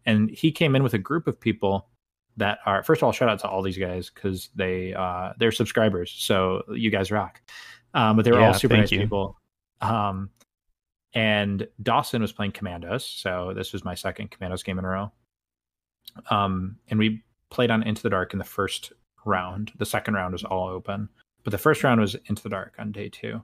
[0.07, 1.89] And he came in with a group of people
[2.37, 5.51] that are first of all shout out to all these guys because they uh they're
[5.51, 7.41] subscribers so you guys rock
[7.95, 8.99] um but they were yeah, all super nice you.
[8.99, 9.35] people
[9.81, 10.29] um
[11.13, 15.11] and dawson was playing commandos so this was my second commandos game in a row.
[16.29, 18.91] Um and we played on into the dark in the first
[19.25, 19.71] round.
[19.77, 21.09] The second round was all open
[21.43, 23.41] but the first round was into the dark on day two.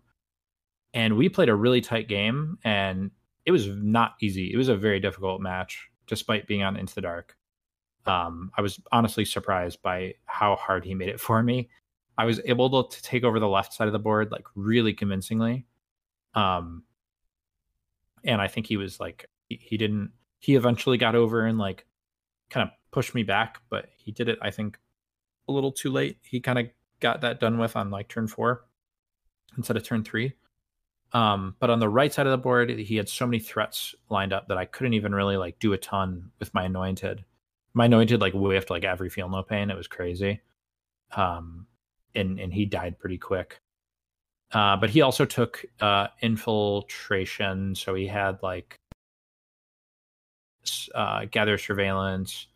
[0.93, 3.11] And we played a really tight game and
[3.45, 4.51] it was not easy.
[4.53, 7.37] It was a very difficult match despite being on into the dark.
[8.05, 11.69] Um, I was honestly surprised by how hard he made it for me.
[12.17, 15.65] I was able to, take over the left side of the board like really convincingly.
[16.35, 16.83] Um,
[18.23, 21.85] and I think he was like he, he didn't he eventually got over and like
[22.49, 24.77] kind of pushed me back, but he did it I think
[25.47, 26.17] a little too late.
[26.21, 26.67] He kind of
[26.99, 28.63] got that done with on like turn 4
[29.57, 30.33] instead of turn 3.
[31.11, 34.33] Um, but on the right side of the board, he had so many threats lined
[34.33, 37.23] up that I couldn't even really like do a ton with my anointed
[37.73, 39.69] my anointed like whiffed like every feel no pain.
[39.69, 40.41] It was crazy.
[41.15, 41.67] Um,
[42.15, 43.59] and and he died pretty quick.
[44.53, 48.75] Uh, but he also took uh, infiltration, so he had like
[50.93, 52.47] uh, gather surveillance.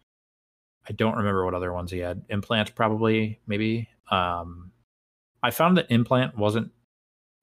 [0.87, 2.23] I don't remember what other ones he had.
[2.29, 3.89] Implant probably maybe.
[4.11, 4.71] Um,
[5.43, 6.71] I found that implant wasn't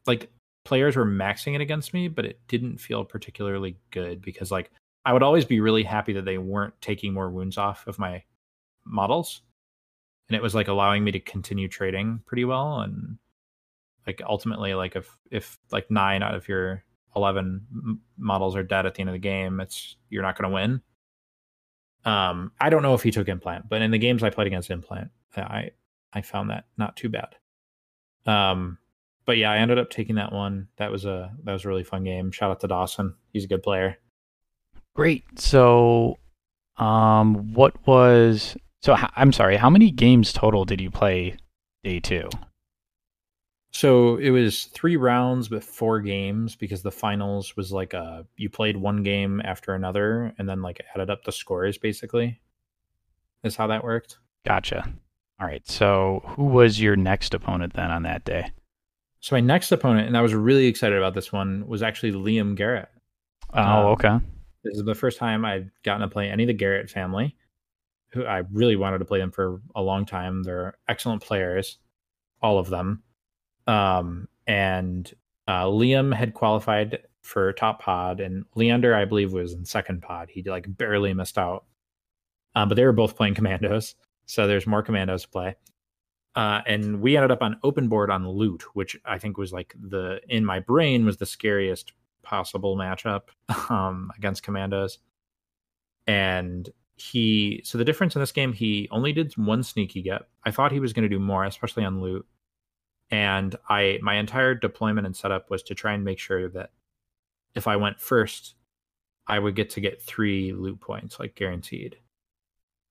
[0.06, 0.30] like
[0.64, 4.70] players were maxing it against me, but it didn't feel particularly good because like
[5.04, 8.22] I would always be really happy that they weren't taking more wounds off of my
[8.86, 9.42] models.
[10.28, 12.80] And it was like allowing me to continue trading pretty well.
[12.80, 13.18] And
[14.06, 16.84] like ultimately, like if, if like nine out of your
[17.16, 20.54] 11 models are dead at the end of the game, it's, you're not going to
[20.54, 20.82] win.
[22.04, 24.70] Um, I don't know if he took implant, but in the games I played against
[24.70, 25.70] implant, I,
[26.12, 27.36] I found that not too bad.
[28.26, 28.78] Um,
[29.26, 30.68] but yeah, I ended up taking that one.
[30.76, 32.30] That was a, that was a really fun game.
[32.30, 33.14] Shout out to Dawson.
[33.32, 33.98] He's a good player.
[34.94, 35.24] Great.
[35.40, 36.18] So,
[36.76, 38.96] um, what was so?
[39.16, 39.56] I'm sorry.
[39.56, 41.36] How many games total did you play
[41.82, 42.28] day two?
[43.74, 48.48] So it was three rounds, but four games because the finals was like a you
[48.48, 51.76] played one game after another, and then like added up the scores.
[51.76, 52.40] Basically,
[53.42, 54.18] is how that worked.
[54.46, 54.88] Gotcha.
[55.40, 55.66] All right.
[55.68, 58.52] So who was your next opponent then on that day?
[59.18, 62.54] So my next opponent, and I was really excited about this one, was actually Liam
[62.54, 62.88] Garrett.
[63.54, 64.18] Oh, um, okay.
[64.62, 67.34] This is the first time I'd gotten to play any of the Garrett family.
[68.12, 70.44] Who I really wanted to play them for a long time.
[70.44, 71.78] They're excellent players,
[72.40, 73.02] all of them.
[73.66, 75.12] Um, and
[75.48, 80.28] uh, Liam had qualified for top pod, and Leander, I believe, was in second pod.
[80.30, 81.64] He like barely missed out.
[82.54, 83.94] Um, but they were both playing commandos,
[84.26, 85.56] so there's more commandos to play.
[86.36, 89.74] Uh, and we ended up on open board on loot, which I think was like
[89.80, 91.92] the in my brain was the scariest
[92.24, 93.22] possible matchup
[93.70, 94.98] um, against Commandos.
[96.06, 100.22] And he, so the difference in this game, he only did one sneaky git.
[100.44, 102.26] I thought he was going to do more, especially on loot.
[103.10, 106.70] And I, my entire deployment and setup was to try and make sure that
[107.54, 108.54] if I went first,
[109.26, 111.96] I would get to get three loot points, like guaranteed.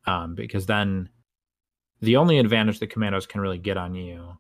[0.06, 1.10] Um, because then
[2.02, 4.38] the only advantage that commandos can really get on you,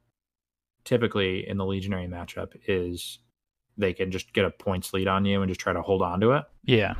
[0.84, 3.20] typically in the legionary matchup, is
[3.78, 6.20] they can just get a points lead on you and just try to hold on
[6.22, 6.44] to it.
[6.64, 6.96] Yeah.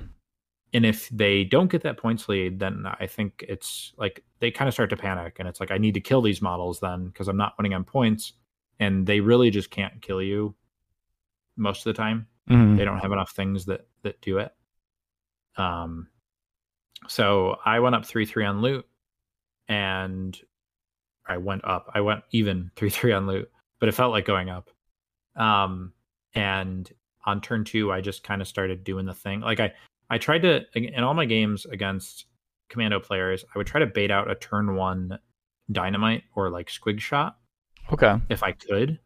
[0.74, 4.68] And if they don't get that points lead, then I think it's like they kind
[4.68, 7.28] of start to panic and it's like I need to kill these models then because
[7.28, 8.34] I'm not winning on points
[8.84, 10.56] and they really just can't kill you
[11.56, 12.28] most of the time.
[12.50, 12.76] Mm-hmm.
[12.76, 14.52] They don't have enough things that that do it.
[15.58, 16.08] Um
[17.08, 18.86] so I went up 3-3 on loot
[19.68, 20.38] and
[21.28, 21.92] I went up.
[21.94, 24.70] I went even 3-3 on loot, but it felt like going up.
[25.36, 25.94] Um
[26.36, 26.92] and
[27.26, 29.72] on turn two i just kind of started doing the thing like i
[30.10, 32.26] i tried to in all my games against
[32.70, 35.18] commando players i would try to bait out a turn one
[35.72, 37.38] dynamite or like squig shot
[37.92, 39.00] okay if i could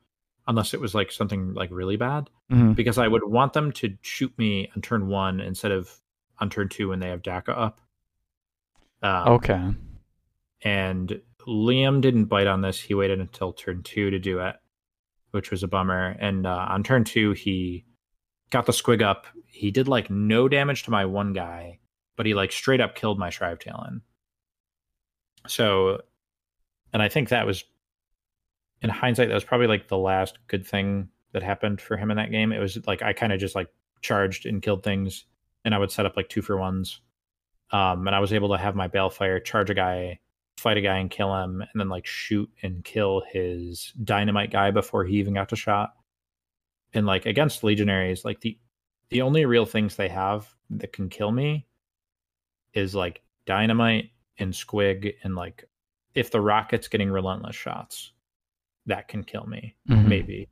[0.48, 2.74] unless it was like something like really bad mm-hmm.
[2.74, 6.00] because i would want them to shoot me on turn one instead of
[6.40, 7.82] on turn two when they have dakka up
[9.04, 9.74] um, okay
[10.62, 12.80] and Liam didn't bite on this.
[12.80, 14.56] He waited until turn two to do it,
[15.32, 16.16] which was a bummer.
[16.20, 17.86] And uh, on turn two, he
[18.50, 19.26] got the squig up.
[19.46, 21.80] He did like no damage to my one guy,
[22.18, 24.02] but he like straight up killed my Shrivetalon.
[25.48, 26.02] So,
[26.92, 27.64] and I think that was,
[28.82, 32.18] in hindsight, that was probably like the last good thing that happened for him in
[32.18, 32.52] that game.
[32.52, 33.68] It was like I kind of just like
[34.02, 35.26] charged and killed things,
[35.66, 37.02] and I would set up like two for ones.
[37.72, 40.20] Um, and I was able to have my balefire charge a guy,
[40.58, 44.72] fight a guy and kill him, and then like shoot and kill his dynamite guy
[44.72, 45.94] before he even got to shot.
[46.94, 48.58] And like against legionaries, like the
[49.10, 51.66] the only real things they have that can kill me
[52.74, 55.66] is like dynamite and squig and like
[56.14, 58.12] if the rocket's getting relentless shots,
[58.88, 60.10] that can kill me, mm-hmm.
[60.10, 60.50] maybe.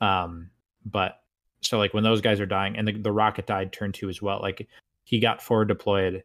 [0.00, 0.50] Um,
[0.84, 1.20] but
[1.60, 4.20] so like when those guys are dying and the, the rocket died turn two as
[4.20, 4.66] well, like
[5.04, 6.24] he got forward deployed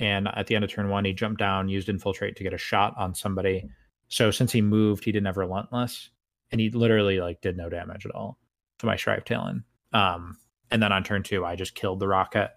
[0.00, 2.58] and at the end of turn one, he jumped down, used infiltrate to get a
[2.58, 3.68] shot on somebody.
[4.08, 6.08] So since he moved, he didn't have relentless,
[6.50, 8.38] and he literally like did no damage at all
[8.78, 9.62] to my Shrivetalon.
[9.92, 10.38] Um,
[10.70, 12.50] and then on turn two, I just killed the rocket.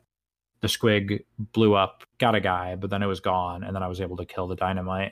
[0.61, 3.87] The squig blew up, got a guy, but then it was gone, and then I
[3.87, 5.11] was able to kill the dynamite.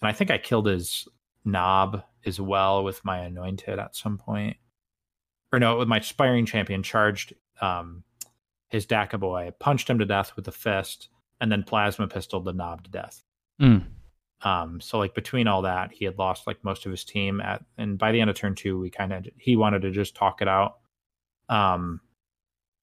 [0.00, 1.06] And I think I killed his
[1.44, 4.56] Nob as well with my anointed at some point.
[5.52, 8.04] Or no, with my aspiring champion charged um,
[8.68, 11.08] his Dakka boy, punched him to death with a fist,
[11.40, 13.22] and then plasma pistol the Nob to death.
[13.60, 13.86] Mm.
[14.42, 17.64] Um, so like between all that, he had lost like most of his team at,
[17.76, 20.40] and by the end of turn two, we kind of he wanted to just talk
[20.40, 20.78] it out.
[21.48, 22.00] Um,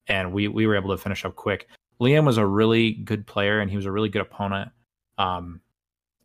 [0.06, 1.68] and we we were able to finish up quick.
[2.00, 4.70] Liam was a really good player, and he was a really good opponent.
[5.16, 5.60] Um,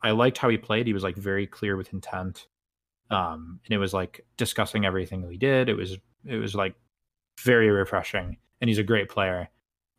[0.04, 0.86] I liked how he played.
[0.86, 2.48] He was like very clear with intent.
[3.10, 5.70] Um, and it was like discussing everything we did.
[5.70, 6.76] It was it was like
[7.40, 9.50] very refreshing, and he's a great player.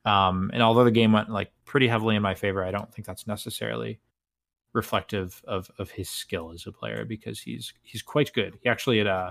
[0.04, 3.06] Um, and although the game went like pretty heavily in my favor, I don't think
[3.06, 4.00] that's necessarily
[4.72, 8.58] reflective of of his skill as a player because he's he's quite good.
[8.62, 9.30] He actually had uh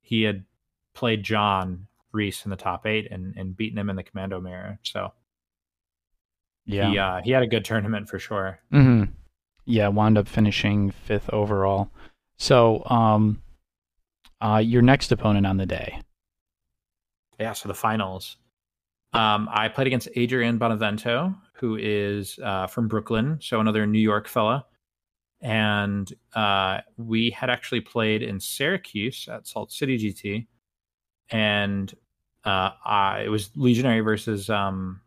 [0.00, 0.44] he had
[0.94, 4.78] played John Reese in the top eight and and beaten him in the commando mirror.
[4.82, 5.12] So
[6.66, 8.60] yeah, he uh, he had a good tournament for sure.
[8.72, 9.12] Mm-hmm.
[9.64, 11.90] Yeah, wound up finishing fifth overall.
[12.36, 13.42] So um,
[14.40, 16.00] uh, your next opponent on the day.
[17.38, 18.36] Yeah, so the finals.
[19.12, 24.26] Um, I played against Adrian Bonavento, who is uh, from Brooklyn, so another New York
[24.26, 24.66] fella.
[25.40, 30.46] And uh, we had actually played in Syracuse at Salt City GT.
[31.30, 31.92] And
[32.44, 35.00] uh, I, it was Legionary versus um,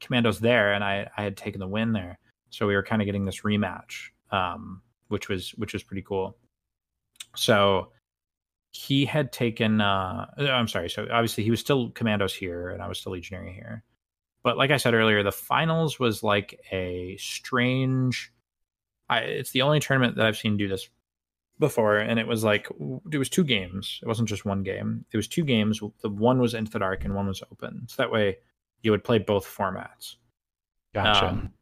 [0.00, 2.18] Commandos there, and I, I had taken the win there.
[2.50, 6.36] So we were kind of getting this rematch, um, which was which was pretty cool.
[7.36, 7.92] So
[8.72, 12.86] he had taken uh i'm sorry so obviously he was still commandos here and i
[12.86, 13.82] was still legionary here.
[14.44, 18.32] But like i said earlier the finals was like a strange
[19.08, 20.88] I, it's the only tournament that i've seen do this
[21.60, 22.68] before and it was like
[23.12, 24.00] it was two games.
[24.02, 25.04] It wasn't just one game.
[25.12, 25.80] It was two games.
[26.00, 27.86] The one was into the dark and one was open.
[27.86, 28.38] So that way
[28.82, 30.16] you would play both formats.
[30.94, 31.28] Gotcha.
[31.28, 31.52] Um,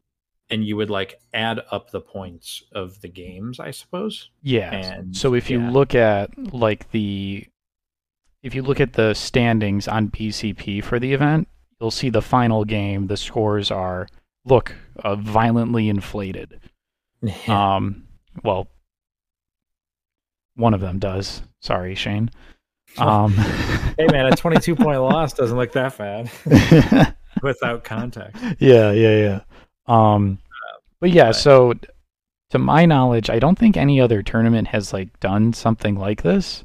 [0.49, 4.29] and you would like add up the points of the games, I suppose.
[4.41, 4.73] Yeah.
[4.73, 7.45] And, so if you look at like the
[8.41, 11.47] if you look at the standings on BCP for the event,
[11.79, 14.07] you'll see the final game, the scores are
[14.45, 16.59] look uh, violently inflated.
[17.47, 18.07] um
[18.43, 18.67] well
[20.55, 21.41] one of them does.
[21.59, 22.31] Sorry, Shane.
[22.97, 27.15] Um Hey man, a 22 point loss doesn't look that bad.
[27.43, 28.43] Without context.
[28.57, 29.39] Yeah, yeah, yeah.
[29.89, 30.37] Um,
[30.99, 31.73] but yeah, so
[32.51, 36.63] to my knowledge, I don't think any other tournament has like done something like this,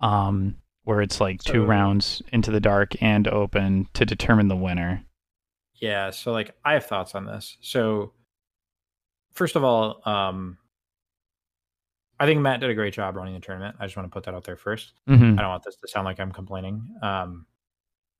[0.00, 4.56] um, where it's like so, two rounds into the dark and open to determine the
[4.56, 5.04] winner.
[5.74, 7.56] Yeah, so like I have thoughts on this.
[7.60, 8.12] So
[9.32, 10.58] first of all, um,
[12.20, 13.76] I think Matt did a great job running the tournament.
[13.80, 15.38] I just want to put that out there 1st mm-hmm.
[15.38, 16.88] I don't want this to sound like I'm complaining.
[17.02, 17.46] Um,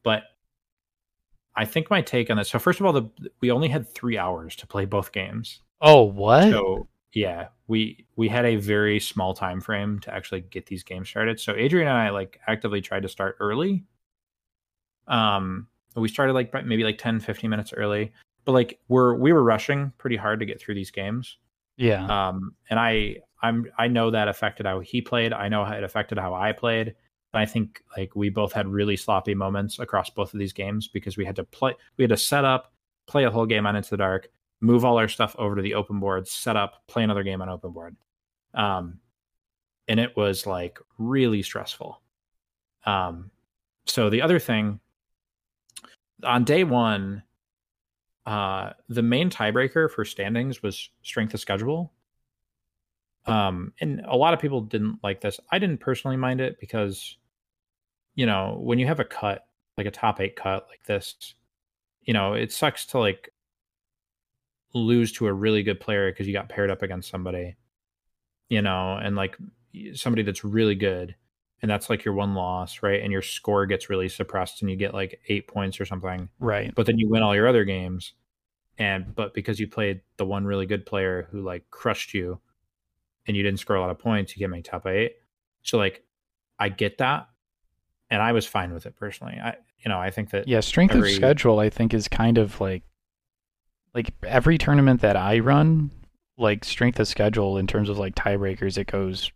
[0.03, 0.25] but
[1.57, 2.49] I think my take on this.
[2.49, 3.09] So first of all, the
[3.41, 5.61] we only had three hours to play both games.
[5.81, 6.51] Oh, what?
[6.51, 11.09] So yeah, we we had a very small time frame to actually get these games
[11.09, 11.39] started.
[11.41, 13.85] So Adrian and I like actively tried to start early.
[15.07, 18.13] Um, we started like maybe like 10, 15 minutes early,
[18.45, 21.39] but like we're we were rushing pretty hard to get through these games.
[21.77, 22.07] Yeah.
[22.07, 25.33] Um, and I I'm I know that affected how he played.
[25.33, 26.95] I know it affected how I played.
[27.37, 31.17] I think like we both had really sloppy moments across both of these games because
[31.17, 32.73] we had to play, we had to set up,
[33.07, 34.29] play a whole game on Into the Dark,
[34.61, 37.49] move all our stuff over to the open board, set up, play another game on
[37.49, 37.97] open board.
[38.55, 38.99] Um,
[39.89, 42.01] and it was like really stressful.
[42.87, 43.31] Um,
[43.87, 44.81] so the other thing
[46.23, 47.23] on day one,
[48.27, 51.93] uh, the main tiebreaker for standings was strength of schedule.
[53.27, 55.41] Um, and a lot of people didn't like this.
[55.51, 57.17] I didn't personally mind it because,
[58.15, 59.47] you know, when you have a cut,
[59.77, 61.35] like a top eight cut like this,
[62.03, 63.31] you know, it sucks to like
[64.75, 67.57] lose to a really good player because you got paired up against somebody,
[68.49, 69.37] you know, and like
[69.95, 71.15] somebody that's really good.
[71.63, 73.01] And that's like your one loss, right?
[73.03, 76.29] And your score gets really suppressed and you get like eight points or something.
[76.39, 76.75] Right.
[76.75, 78.13] But then you win all your other games.
[78.77, 82.39] And, but because you played the one really good player who like crushed you
[83.27, 85.15] and you didn't score a lot of points, you get my top eight.
[85.63, 86.05] So like,
[86.59, 87.29] I get that.
[88.15, 89.41] And I was fine with it personally.
[89.43, 90.47] I, you know, I think that.
[90.47, 90.61] Yeah.
[90.61, 91.11] Strength every...
[91.11, 92.85] of schedule, I think, is kind of like
[93.93, 95.91] like every tournament that I run,
[96.39, 99.33] like strength of schedule in terms of like tiebreakers, it goes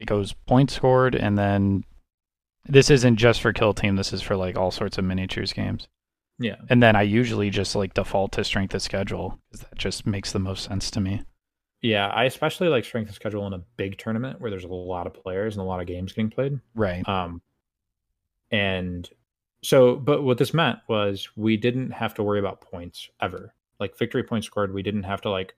[0.00, 1.84] it goes points scored and then
[2.68, 5.86] this isn't just for kill team, this is for like all sorts of miniatures games.
[6.40, 6.56] Yeah.
[6.68, 10.32] And then I usually just like default to strength of schedule because that just makes
[10.32, 11.22] the most sense to me.
[11.82, 15.06] Yeah, I especially like strength of schedule in a big tournament where there's a lot
[15.06, 16.58] of players and a lot of games getting played.
[16.74, 17.08] Right.
[17.08, 17.40] Um
[18.50, 19.08] and
[19.62, 23.98] so but what this meant was we didn't have to worry about points ever like
[23.98, 25.54] victory points scored, we didn't have to like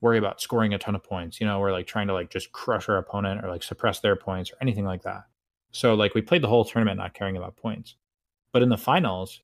[0.00, 1.40] worry about scoring a ton of points.
[1.40, 4.16] You know, we're like trying to like just crush our opponent or like suppress their
[4.16, 5.24] points or anything like that.
[5.70, 7.96] So like we played the whole tournament not caring about points.
[8.52, 9.40] But in the finals,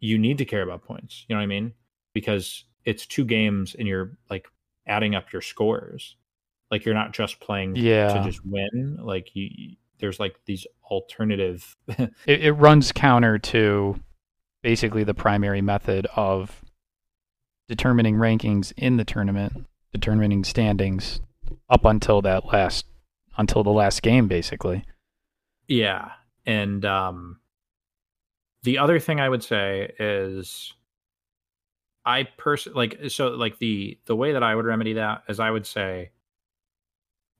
[0.00, 1.24] you need to care about points.
[1.28, 1.72] You know what I mean?
[2.12, 4.48] Because it's two games and you're like
[4.86, 6.16] adding up your scores.
[6.70, 8.12] Like you're not just playing yeah.
[8.12, 8.98] to just win.
[9.00, 13.98] Like you there's like these alternative it, it runs counter to
[14.62, 16.64] basically the primary method of
[17.68, 21.20] determining rankings in the tournament, determining standings
[21.68, 22.86] up until that last
[23.36, 24.84] until the last game basically.
[25.68, 26.10] Yeah.
[26.44, 27.40] And um
[28.62, 30.74] the other thing I would say is
[32.04, 35.50] I personally like so like the the way that I would remedy that is I
[35.50, 36.10] would say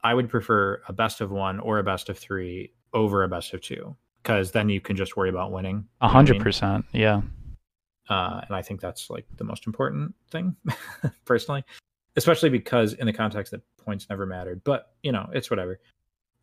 [0.02, 3.52] I would prefer a best of one or a best of three over a best
[3.54, 5.86] of two because then you can just worry about winning.
[6.00, 7.22] A hundred percent, yeah.
[8.08, 10.54] Uh, and I think that's like the most important thing,
[11.24, 11.64] personally,
[12.16, 14.62] especially because in the context that points never mattered.
[14.64, 15.80] But you know, it's whatever.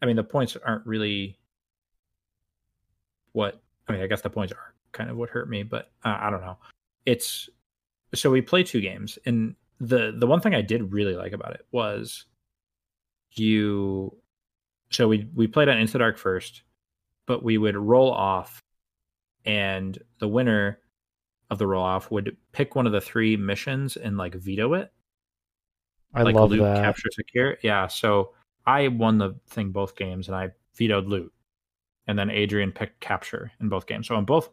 [0.01, 1.37] I mean, the points aren't really
[3.31, 4.01] what I mean.
[4.01, 6.57] I guess the points are kind of what hurt me, but uh, I don't know.
[7.05, 7.49] It's
[8.13, 11.53] so we play two games, and the the one thing I did really like about
[11.53, 12.25] it was
[13.37, 14.15] you.
[14.89, 16.63] So we we played on Into Dark first,
[17.25, 18.61] but we would roll off,
[19.45, 20.79] and the winner
[21.49, 24.91] of the roll off would pick one of the three missions and like veto it.
[26.13, 26.83] I like love loot, that.
[26.83, 27.57] capture, secure.
[27.63, 27.87] Yeah.
[27.87, 28.33] So
[28.65, 31.31] I won the thing both games, and I vetoed loot,
[32.07, 34.07] and then Adrian picked capture in both games.
[34.07, 34.49] So in both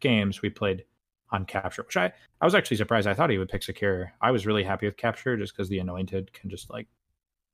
[0.00, 0.84] games, we played
[1.30, 3.06] on capture, which I I was actually surprised.
[3.06, 4.12] I thought he would pick secure.
[4.20, 6.88] I was really happy with capture just because the anointed can just like.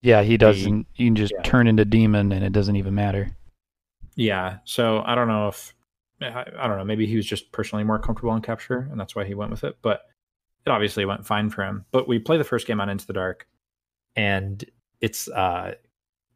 [0.03, 0.87] Yeah, he doesn't.
[0.97, 1.43] You can just yeah.
[1.43, 3.31] turn into demon, and it doesn't even matter.
[4.17, 4.59] Yeah.
[4.65, 5.75] So I don't know if
[6.23, 6.85] I, I don't know.
[6.85, 9.65] Maybe he was just personally more comfortable in capture, and that's why he went with
[9.65, 9.77] it.
[9.83, 10.03] But
[10.67, 11.85] it obviously went fine for him.
[11.91, 13.47] But we play the first game on Into the Dark,
[14.17, 14.65] and
[15.01, 15.75] it's uh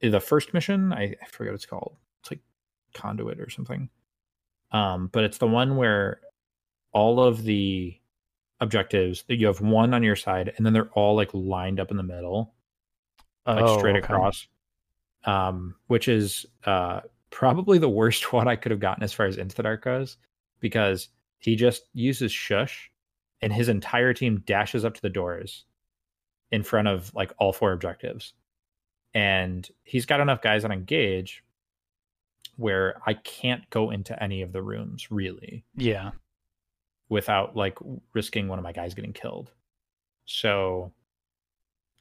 [0.01, 0.93] the first mission.
[0.93, 1.97] I, I forget what it's called.
[2.21, 2.41] It's like
[2.95, 3.89] Conduit or something.
[4.73, 6.21] Um, but it's the one where
[6.93, 7.97] all of the
[8.61, 11.91] objectives that you have one on your side, and then they're all like lined up
[11.91, 12.54] in the middle,
[13.47, 14.05] like oh, straight okay.
[14.05, 14.47] across.
[15.25, 19.37] Um, which is uh probably the worst one I could have gotten as far as
[19.37, 20.17] Into the Dark goes,
[20.61, 22.91] because he just uses shush
[23.43, 25.65] and his entire team dashes up to the doors
[26.51, 28.33] in front of like all four objectives.
[29.13, 31.45] And he's got enough guys on engage
[32.57, 35.65] where I can't go into any of the rooms really.
[35.77, 36.13] Yeah.
[37.09, 37.77] Without like
[38.13, 39.51] risking one of my guys getting killed.
[40.25, 40.93] So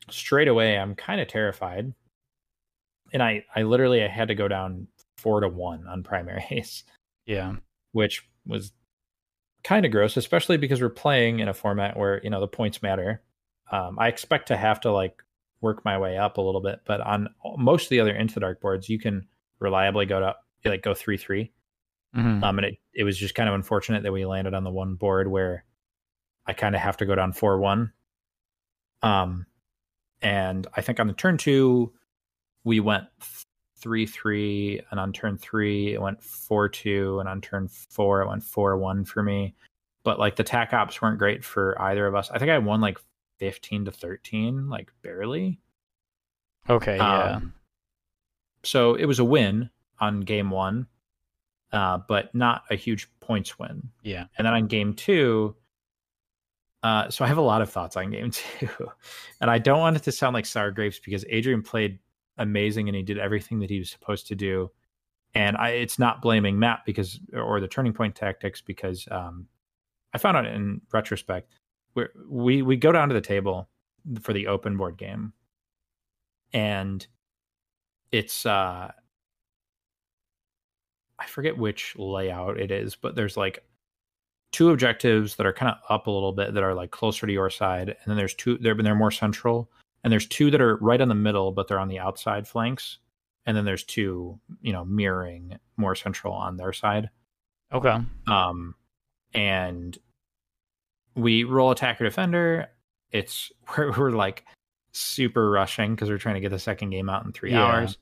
[0.09, 1.93] straight away I'm kind of terrified.
[3.11, 4.87] And I I literally I had to go down
[5.17, 6.83] four to one on primaries.
[7.25, 7.53] Yeah.
[7.93, 8.73] Which was
[9.63, 12.81] kind of gross, especially because we're playing in a format where, you know, the points
[12.81, 13.21] matter.
[13.71, 15.23] Um, I expect to have to like
[15.61, 18.41] work my way up a little bit, but on most of the other Into the
[18.41, 19.25] Dark boards, you can
[19.59, 20.35] reliably go to
[20.65, 21.53] like go three three.
[22.15, 22.43] Mm-hmm.
[22.43, 24.95] Um, and it, it was just kind of unfortunate that we landed on the one
[24.95, 25.63] board where
[26.45, 27.93] I kind of have to go down four one.
[29.01, 29.45] Um,
[30.23, 31.93] and I think on the turn two,
[32.63, 33.05] we went
[33.77, 38.29] three three, and on turn three it went four two, and on turn four it
[38.29, 39.53] went four one for me.
[40.03, 42.31] But like the tac ops weren't great for either of us.
[42.31, 42.97] I think I won like
[43.37, 45.59] fifteen to thirteen, like barely.
[46.69, 47.35] Okay, yeah.
[47.35, 47.53] Um,
[48.63, 49.69] so it was a win
[49.99, 50.87] on game one,
[51.73, 53.89] uh, but not a huge points win.
[54.01, 54.25] Yeah.
[54.37, 55.55] And then on game two,
[56.83, 58.67] Uh, so I have a lot of thoughts on game two,
[59.41, 61.99] and I don't want it to sound like sour grapes because Adrian played
[62.37, 64.69] amazing and he did everything that he was supposed to do.
[65.33, 69.47] And I, it's not blaming Matt because or the turning point tactics because um,
[70.13, 71.53] I found out in retrospect
[71.95, 73.69] we we we go down to the table
[74.21, 75.33] for the open board game,
[76.53, 77.05] and
[78.11, 78.91] it's uh,
[81.19, 83.63] I forget which layout it is, but there's like
[84.53, 87.33] two objectives that are kind of up a little bit that are like closer to
[87.33, 89.69] your side, and then there's two they're they're more central,
[90.03, 92.99] and there's two that are right on the middle, but they're on the outside flanks,
[93.45, 97.09] and then there's two you know mirroring more central on their side.
[97.73, 97.97] Okay.
[98.27, 98.75] Um,
[99.33, 99.97] and
[101.15, 102.67] we roll attacker defender.
[103.11, 104.45] It's we're, we're like
[104.93, 107.65] super rushing because we're trying to get the second game out in three yeah.
[107.65, 107.97] hours.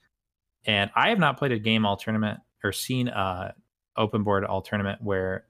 [0.66, 3.56] And I have not played a game all tournament or seen a
[3.97, 5.45] open board all tournament where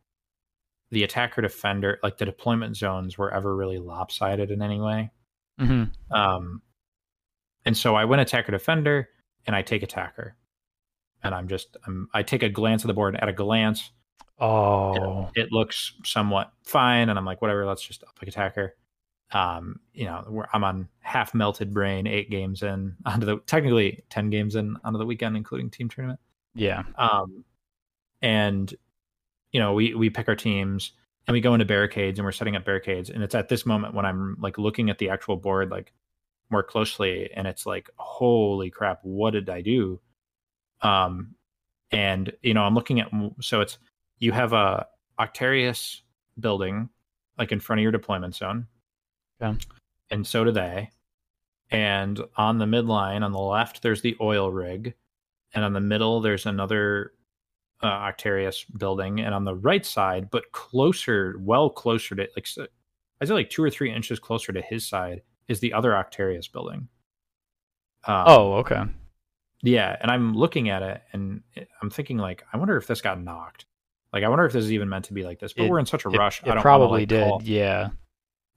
[0.92, 5.10] the attacker defender, like the deployment zones, were ever really lopsided in any way.
[5.60, 6.14] Mm-hmm.
[6.14, 6.62] Um,
[7.66, 9.10] and so I went attacker defender,
[9.46, 10.36] and I take attacker,
[11.24, 13.16] and I'm just I'm, I take a glance at the board.
[13.16, 13.92] At a glance,
[14.40, 18.76] oh, it, it looks somewhat fine, and I'm like, whatever, let's just up attacker.
[19.34, 24.30] Um, you know, I'm on half melted brain, eight games in onto the technically ten
[24.30, 26.20] games in onto the weekend, including team tournament.
[26.54, 26.84] Yeah.
[26.98, 27.46] Um,
[28.22, 28.74] and
[29.52, 30.92] you know, we we pick our teams
[31.28, 33.10] and we go into barricades and we're setting up barricades.
[33.10, 35.94] And it's at this moment when I'm like looking at the actual board like
[36.50, 40.00] more closely, and it's like, holy crap, what did I do?
[40.82, 41.36] Um,
[41.92, 43.78] and you know, I'm looking at so it's
[44.20, 44.88] you have a
[45.20, 46.02] Octarius
[46.40, 46.90] building
[47.38, 48.68] like in front of your deployment zone.
[49.40, 49.56] Yeah.
[50.10, 50.90] And so do they.
[51.70, 54.94] And on the midline on the left, there's the oil rig.
[55.54, 57.14] And on the middle, there's another
[57.82, 62.48] uh, Octarius building, and on the right side, but closer, well closer to like
[63.20, 66.52] I say like two or three inches closer to his side is the other Octarius
[66.52, 66.88] building.
[68.06, 68.84] Um, oh, okay.
[69.64, 71.42] Yeah, and I'm looking at it and
[71.82, 73.66] I'm thinking like, I wonder if this got knocked.
[74.12, 75.54] Like, I wonder if this is even meant to be like this.
[75.54, 76.42] But it, we're in such a rush.
[76.44, 77.28] It, it probably did.
[77.28, 77.42] Call.
[77.44, 77.90] Yeah.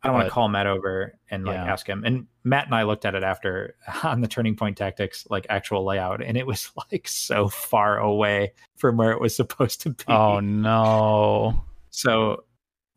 [0.05, 1.73] I don't want to call Matt over and like yeah.
[1.73, 2.05] ask him.
[2.05, 5.85] And Matt and I looked at it after on the turning point tactics, like actual
[5.85, 10.05] layout, and it was like so far away from where it was supposed to be.
[10.09, 11.65] Oh no.
[11.91, 12.45] So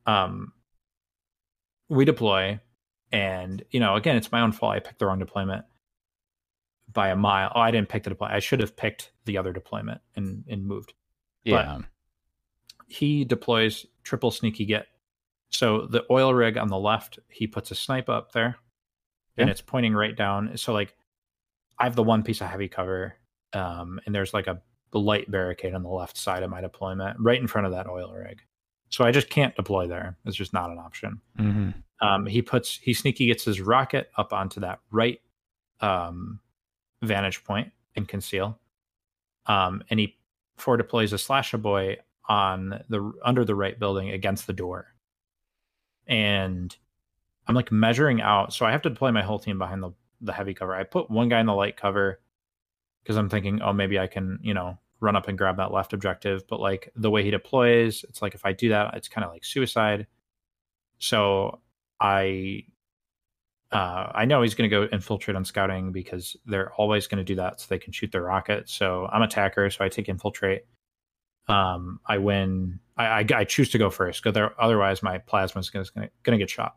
[0.05, 0.51] um
[1.89, 2.59] we deploy
[3.13, 4.75] and you know, again, it's my own fault.
[4.75, 5.63] I picked the wrong deployment
[6.91, 7.53] by a mile.
[7.55, 8.35] Oh, I didn't pick the deployment.
[8.35, 10.93] I should have picked the other deployment and and moved.
[11.45, 11.77] Yeah.
[11.77, 11.85] But
[12.87, 14.87] he deploys triple sneaky git
[15.51, 18.57] so the oil rig on the left, he puts a snipe up there,
[19.35, 19.43] yeah.
[19.43, 20.57] and it's pointing right down.
[20.57, 20.95] So like,
[21.79, 23.15] I have the one piece of heavy cover,
[23.53, 24.61] um, and there's like a
[24.93, 28.11] light barricade on the left side of my deployment, right in front of that oil
[28.13, 28.41] rig.
[28.89, 30.17] So I just can't deploy there.
[30.25, 31.21] It's just not an option.
[31.37, 31.69] Mm-hmm.
[32.05, 35.19] Um, he puts he sneaky gits his rocket up onto that right
[35.81, 36.39] um,
[37.01, 38.59] vantage point and conceal,
[39.45, 40.17] um, and he
[40.57, 44.93] four deploys a slasha boy on the under the right building against the door
[46.07, 46.75] and
[47.47, 48.53] I'm like measuring out.
[48.53, 49.91] So I have to deploy my whole team behind the
[50.21, 50.75] the heavy cover.
[50.75, 52.19] I put one guy in the light cover
[53.03, 55.93] because I'm thinking, oh, maybe I can, you know, run up and grab that left
[55.93, 56.47] objective.
[56.47, 59.31] But like the way he deploys, it's like if I do that, it's kind of
[59.31, 60.07] like suicide.
[60.99, 61.61] So
[62.01, 62.63] I
[63.71, 67.23] uh, I know he's going to go infiltrate on scouting because they're always going to
[67.23, 68.69] do that so they can shoot their rocket.
[68.69, 70.63] So I'm attacker, so I take infiltrate
[71.47, 72.79] um, I win.
[72.97, 76.49] I, I, I choose to go first because otherwise my plasma is going to get
[76.49, 76.75] shot.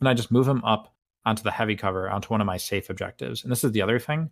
[0.00, 0.94] And I just move him up
[1.24, 3.42] onto the heavy cover onto one of my safe objectives.
[3.42, 4.30] And this is the other thing.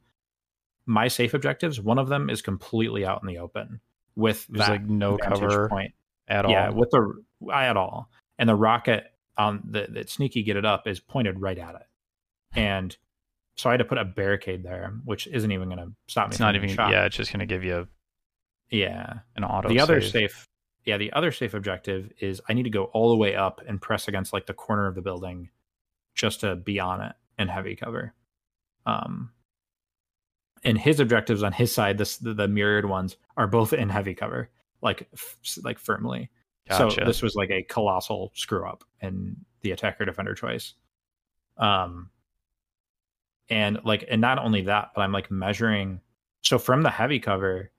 [0.87, 3.80] My safe objectives, one of them is completely out in the open
[4.14, 5.95] with There's like no cover point
[6.28, 6.51] at all.
[6.53, 8.11] Yeah, with the at all.
[8.39, 9.05] And the rocket
[9.39, 11.87] on the that sneaky git it up is pointed right at it.
[12.55, 12.97] And
[13.57, 16.32] so I had to put a barricade there, which isn't even going to stop me.
[16.32, 16.68] It's not even.
[16.68, 16.93] Shot.
[16.93, 17.87] Yeah, it's just going to give you a,
[18.68, 19.20] yeah.
[19.37, 19.68] An auto.
[19.68, 20.47] The other safe.
[20.85, 23.80] Yeah, the other safe objective is I need to go all the way up and
[23.80, 25.49] press against like the corner of the building
[26.14, 28.14] just to be on it and heavy cover.
[28.87, 29.30] Um
[30.62, 34.14] and his objectives on his side, this the, the mirrored ones are both in heavy
[34.14, 34.51] cover,
[34.82, 36.30] like f- like firmly.
[36.68, 37.01] Gotcha.
[37.01, 40.74] So this was like a colossal screw up in the attacker defender choice.
[41.57, 42.11] Um
[43.49, 46.01] and like and not only that, but I'm like measuring
[46.43, 47.70] so from the heavy cover,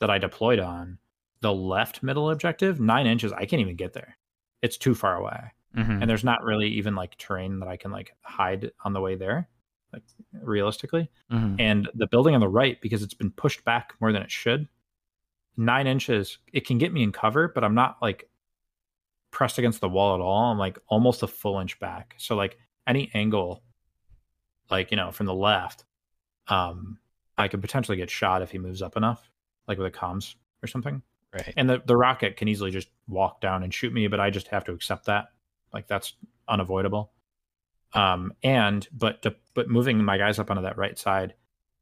[0.00, 0.98] that I deployed on,
[1.40, 4.16] the left middle objective, nine inches, I can't even get there.
[4.62, 5.52] It's too far away.
[5.76, 6.02] Mm-hmm.
[6.02, 9.14] And there's not really even like terrain that I can like hide on the way
[9.14, 9.48] there,
[9.92, 11.10] like realistically.
[11.30, 11.60] Mm-hmm.
[11.60, 14.68] And the building on the right, because it's been pushed back more than it should,
[15.56, 18.28] nine inches, it can get me in cover, but I'm not like
[19.30, 20.50] pressed against the wall at all.
[20.50, 22.14] I'm like almost a full inch back.
[22.18, 23.62] So like any angle,
[24.70, 25.84] like you know, from the left,
[26.48, 26.98] um,
[27.36, 29.30] I could potentially get shot if he moves up enough,
[29.66, 31.02] like with a comms or something.
[31.32, 31.52] Right.
[31.56, 34.48] And the the rocket can easily just walk down and shoot me, but I just
[34.48, 35.26] have to accept that.
[35.72, 36.14] Like that's
[36.48, 37.12] unavoidable.
[37.92, 41.34] Um, and but the, but moving my guys up onto that right side,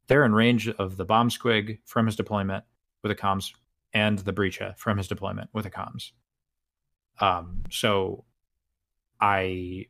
[0.07, 2.63] they're in range of the bomb squig from his deployment
[3.03, 3.51] with the comms
[3.93, 6.11] and the breacha from his deployment with the comms.
[7.19, 8.25] Um, so
[9.19, 9.87] I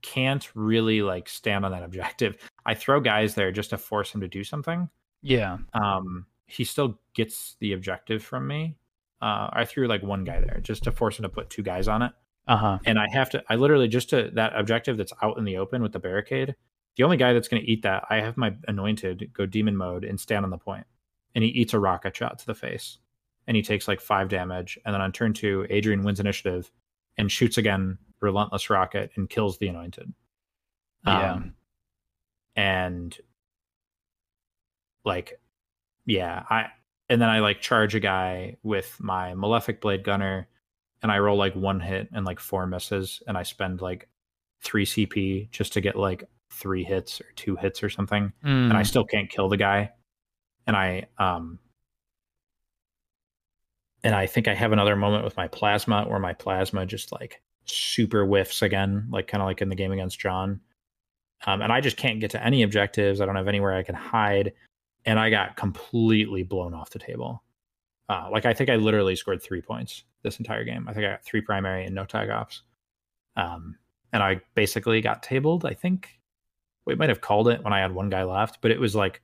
[0.00, 2.36] can't really like stand on that objective.
[2.66, 4.88] I throw guys there just to force him to do something.
[5.22, 5.58] Yeah.
[5.74, 8.76] Um, he still gets the objective from me.
[9.20, 11.88] Uh, I threw like one guy there just to force him to put two guys
[11.88, 12.12] on it.
[12.46, 12.78] Uh huh.
[12.84, 15.80] And I have to, I literally just to that objective that's out in the open
[15.80, 16.54] with the barricade.
[16.96, 20.04] The only guy that's going to eat that, I have my anointed go demon mode
[20.04, 20.86] and stand on the point,
[21.34, 22.98] and he eats a rocket shot to the face,
[23.46, 24.78] and he takes like five damage.
[24.84, 26.70] And then on turn two, Adrian wins initiative
[27.16, 30.12] and shoots again, relentless rocket, and kills the anointed.
[31.06, 31.32] Yeah.
[31.32, 31.54] Um,
[32.56, 33.16] and
[35.04, 35.40] like,
[36.06, 36.66] yeah, I
[37.08, 40.48] and then I like charge a guy with my malefic blade gunner,
[41.02, 44.08] and I roll like one hit and like four misses, and I spend like
[44.62, 48.70] three CP just to get like three hits or two hits or something, Mm.
[48.70, 49.90] and I still can't kill the guy.
[50.66, 51.58] And I um
[54.04, 57.40] and I think I have another moment with my plasma where my plasma just like
[57.64, 60.60] super whiffs again, like kind of like in the game against John.
[61.46, 63.20] Um, and I just can't get to any objectives.
[63.20, 64.52] I don't have anywhere I can hide,
[65.04, 67.42] and I got completely blown off the table.
[68.08, 70.86] Uh, like I think I literally scored three points this entire game.
[70.88, 72.62] I think I got three primary and no tac ops.
[73.36, 73.76] Um,
[74.12, 75.64] and I basically got tabled.
[75.64, 76.20] I think
[76.84, 79.22] we might have called it when I had one guy left, but it was like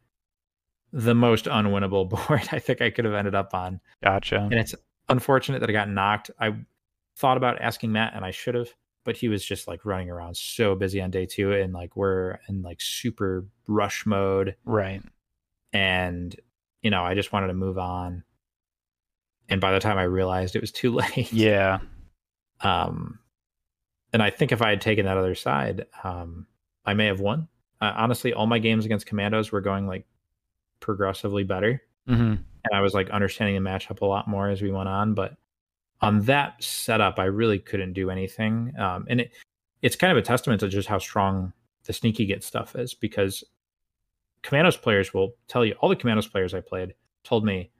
[0.92, 3.80] the most unwinnable board I think I could have ended up on.
[4.02, 4.38] Gotcha.
[4.38, 4.74] And it's
[5.08, 6.30] unfortunate that I got knocked.
[6.40, 6.54] I
[7.16, 8.72] thought about asking Matt and I should have,
[9.04, 12.38] but he was just like running around so busy on day two and like we're
[12.48, 15.02] in like super rush mode Right.
[15.72, 16.34] And
[16.82, 18.22] you know, I just wanted to move on.
[19.48, 21.32] And by the time I realized it was too late.
[21.32, 21.78] Yeah.
[22.60, 23.18] Um
[24.12, 26.46] and I think if I had taken that other side, um
[26.84, 27.48] I may have won.
[27.80, 30.04] Uh, honestly, all my games against commandos were going like
[30.80, 34.70] progressively better hmm and I was like understanding the matchup a lot more as we
[34.70, 35.14] went on.
[35.14, 35.36] But
[36.00, 38.72] on that setup, I really couldn't do anything.
[38.78, 39.32] Um, and it,
[39.82, 41.52] it's kind of a testament to just how strong
[41.84, 43.42] the sneaky git stuff is because
[44.42, 47.70] Commandos players will tell you, all the Commandos players I played told me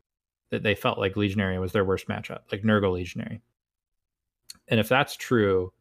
[0.50, 3.42] that they felt like Legionary was their worst matchup, like Nurgle Legionary.
[4.68, 5.72] And if that's true,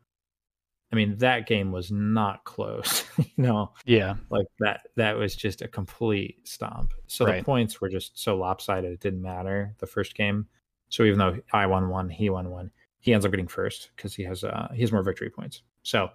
[0.91, 4.15] I mean, that game was not close, you know Yeah.
[4.29, 7.39] like that that was just a complete stomp so Right.
[7.39, 10.47] the points were just so lopsided it didn't matter the first game
[10.89, 14.15] so even though i won one he won one he ends up getting first because
[14.15, 16.09] he has uh he has more victory points so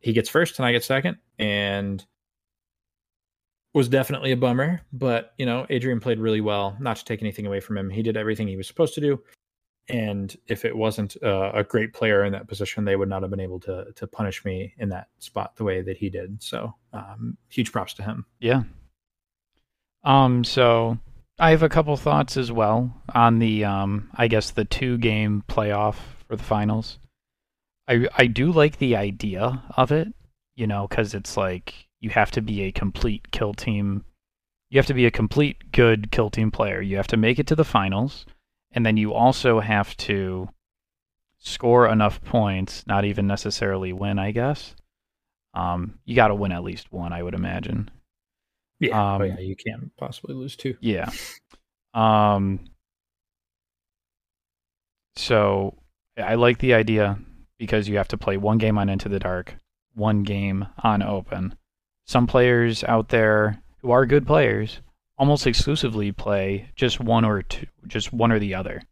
[0.00, 2.04] he gets first and i get second and
[3.74, 7.46] was definitely a bummer but you know adrian played really well not to take anything
[7.46, 9.20] away from him he did everything he was supposed to do
[9.88, 13.30] and if it wasn't uh, a great player in that position, they would not have
[13.30, 16.42] been able to to punish me in that spot the way that he did.
[16.42, 18.24] So, um, huge props to him.
[18.40, 18.62] Yeah.
[20.02, 20.42] Um.
[20.44, 20.98] So
[21.38, 24.08] I have a couple thoughts as well on the um.
[24.14, 25.96] I guess the two game playoff
[26.26, 26.98] for the finals.
[27.86, 30.08] I I do like the idea of it.
[30.56, 34.04] You know, because it's like you have to be a complete kill team.
[34.68, 36.82] You have to be a complete good kill team player.
[36.82, 38.26] You have to make it to the finals,
[38.72, 40.50] and then you also have to
[41.38, 44.74] score enough points, not even necessarily win, I guess.
[45.54, 47.90] Um, you got to win at least one, I would imagine.
[48.80, 50.76] Yeah, Um, oh, yeah, you can't possibly lose two.
[50.80, 51.10] Yeah.
[51.94, 52.60] Um
[55.16, 55.78] so
[56.18, 57.18] I like the idea
[57.56, 59.56] because you have to play one game on Into the Dark,
[59.94, 61.54] one game on Open.
[62.06, 64.80] Some players out there who are good players
[65.16, 68.82] almost exclusively play just one or two, just one or the other.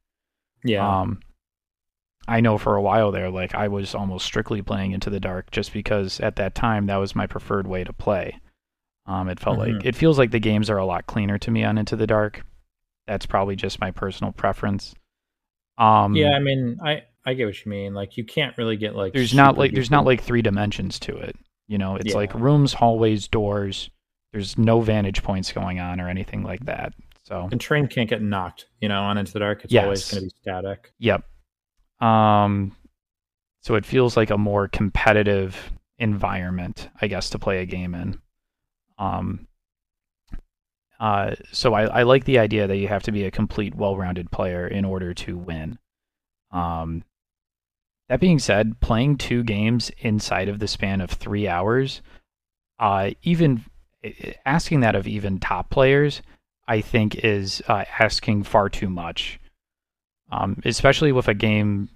[0.64, 1.20] Yeah, Um,
[2.28, 5.50] I know for a while there, like I was almost strictly playing Into the Dark
[5.50, 8.38] just because at that time that was my preferred way to play.
[9.06, 9.84] Um, it felt like Mhm.
[9.84, 12.46] it feels like the games are a lot cleaner to me on Into the Dark.
[13.08, 14.94] That's probably just my personal preference.
[15.76, 16.30] Um, yeah.
[16.30, 17.94] I mean, I I get what you mean.
[17.94, 21.16] Like, you can't really get like there's not like there's not like three dimensions to
[21.16, 21.34] it.
[21.68, 22.16] You know, it's Yeah.
[22.16, 23.90] like rooms, hallways, doors.
[24.32, 26.94] There's no vantage points going on or anything like that.
[27.22, 28.66] So and train can't get knocked.
[28.80, 29.84] You know, on into the dark, it's Yes.
[29.84, 30.92] always going to be static.
[30.98, 31.24] Yep.
[32.00, 32.74] Um,
[33.60, 38.20] so it feels like a more competitive environment, I guess, to play a game in.
[38.98, 39.46] Um,
[40.98, 44.30] uh, so I, I like the idea that you have to be a complete, well-rounded
[44.30, 45.78] player in order to win.
[46.50, 47.04] Um,
[48.12, 52.02] That being said, playing two games inside of the span of three hours,
[52.78, 53.64] uh, even
[54.44, 56.20] asking that of even top players,
[56.68, 59.40] I think is uh, asking far too much.
[60.30, 61.88] Um, especially with a game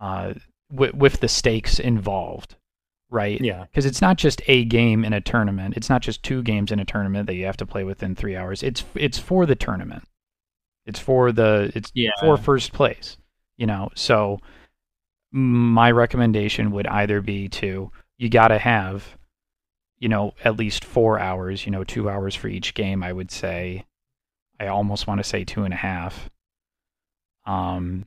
[0.00, 0.34] uh,
[0.68, 2.56] w- with the stakes involved,
[3.08, 3.40] right?
[3.40, 3.66] Yeah.
[3.70, 5.76] Because it's not just a game in a tournament.
[5.76, 8.34] It's not just two games in a tournament that you have to play within three
[8.34, 8.64] hours.
[8.64, 10.02] It's it's for the tournament.
[10.86, 12.10] It's for the it's yeah.
[12.18, 13.16] for first place.
[13.56, 14.40] You know, so
[15.32, 19.16] my recommendation would either be to you got to have
[19.98, 23.30] you know at least four hours you know two hours for each game i would
[23.30, 23.84] say.
[24.58, 26.28] I almost want to say two and a half.
[27.46, 28.06] Um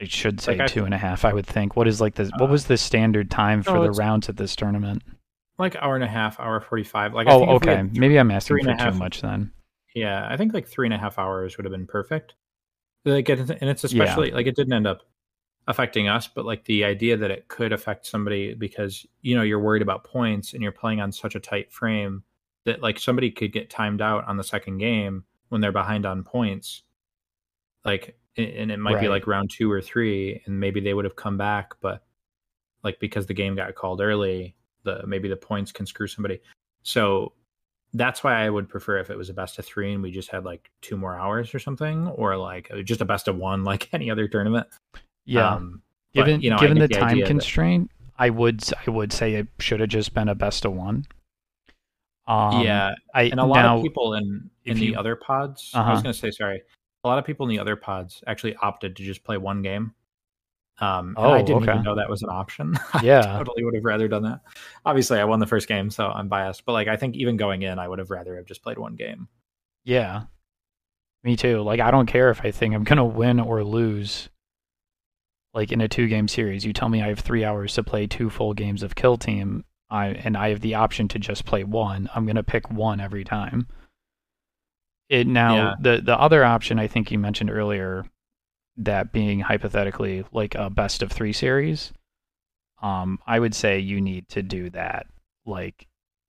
[0.00, 1.74] i should say like two I, and a half i would think.
[1.74, 4.54] What is like the uh, what was the standard time for the rounds at this
[4.54, 5.02] tournament?
[5.58, 7.82] Like hour and a half hour 45 like oh okay.
[7.92, 9.52] maybe i'm asking for too much then.
[9.94, 12.34] Yeah i think like three and a half hours would have been perfect.
[13.04, 14.34] Like and it's especially yeah.
[14.34, 15.02] like it didn't end up
[15.70, 19.60] affecting us, but like the idea that it could affect somebody because you know you're
[19.60, 22.22] worried about points and you're playing on such a tight frame
[22.64, 26.24] that like somebody could get timed out on the second game when they're behind on
[26.24, 26.82] points.
[27.84, 29.02] Like and it might right.
[29.02, 32.04] be like round 2 or 3 and maybe they would have come back but
[32.84, 34.54] like because the game got called early,
[34.84, 36.40] the maybe the points can screw somebody.
[36.82, 37.32] So
[37.92, 40.30] that's why I would prefer if it was a best of 3 and we just
[40.30, 43.88] had like two more hours or something or like just a best of 1 like
[43.92, 44.66] any other tournament.
[45.30, 45.54] Yeah.
[45.54, 48.24] Um, given but, you know, given the, the time constraint, that...
[48.24, 51.06] I would I would say it should have just been a best of one.
[52.26, 55.70] Um, yeah, I, and a lot now, of people in in the you, other pods.
[55.72, 55.84] Uh-huh.
[55.84, 56.02] I was uh-huh.
[56.02, 56.62] going to say sorry.
[57.04, 59.94] A lot of people in the other pods actually opted to just play one game.
[60.80, 61.72] Um, oh, I didn't okay.
[61.72, 62.78] even know that was an option.
[63.02, 64.40] Yeah, I totally would have rather done that.
[64.84, 66.64] Obviously, I won the first game, so I'm biased.
[66.64, 68.96] But like, I think even going in, I would have rather have just played one
[68.96, 69.28] game.
[69.84, 70.24] Yeah,
[71.22, 71.62] me too.
[71.62, 74.28] Like, I don't care if I think I'm gonna win or lose
[75.54, 78.06] like in a two game series, you tell me I have three hours to play
[78.06, 81.64] two full games of Kill Team, I, and I have the option to just play
[81.64, 83.66] one, I'm going to pick one every time.
[85.08, 85.74] It now yeah.
[85.80, 88.04] the the other option I think you mentioned earlier,
[88.76, 91.92] that being hypothetically like a best of three series,
[92.80, 95.06] um, I would say you need to do that.
[95.44, 95.88] Like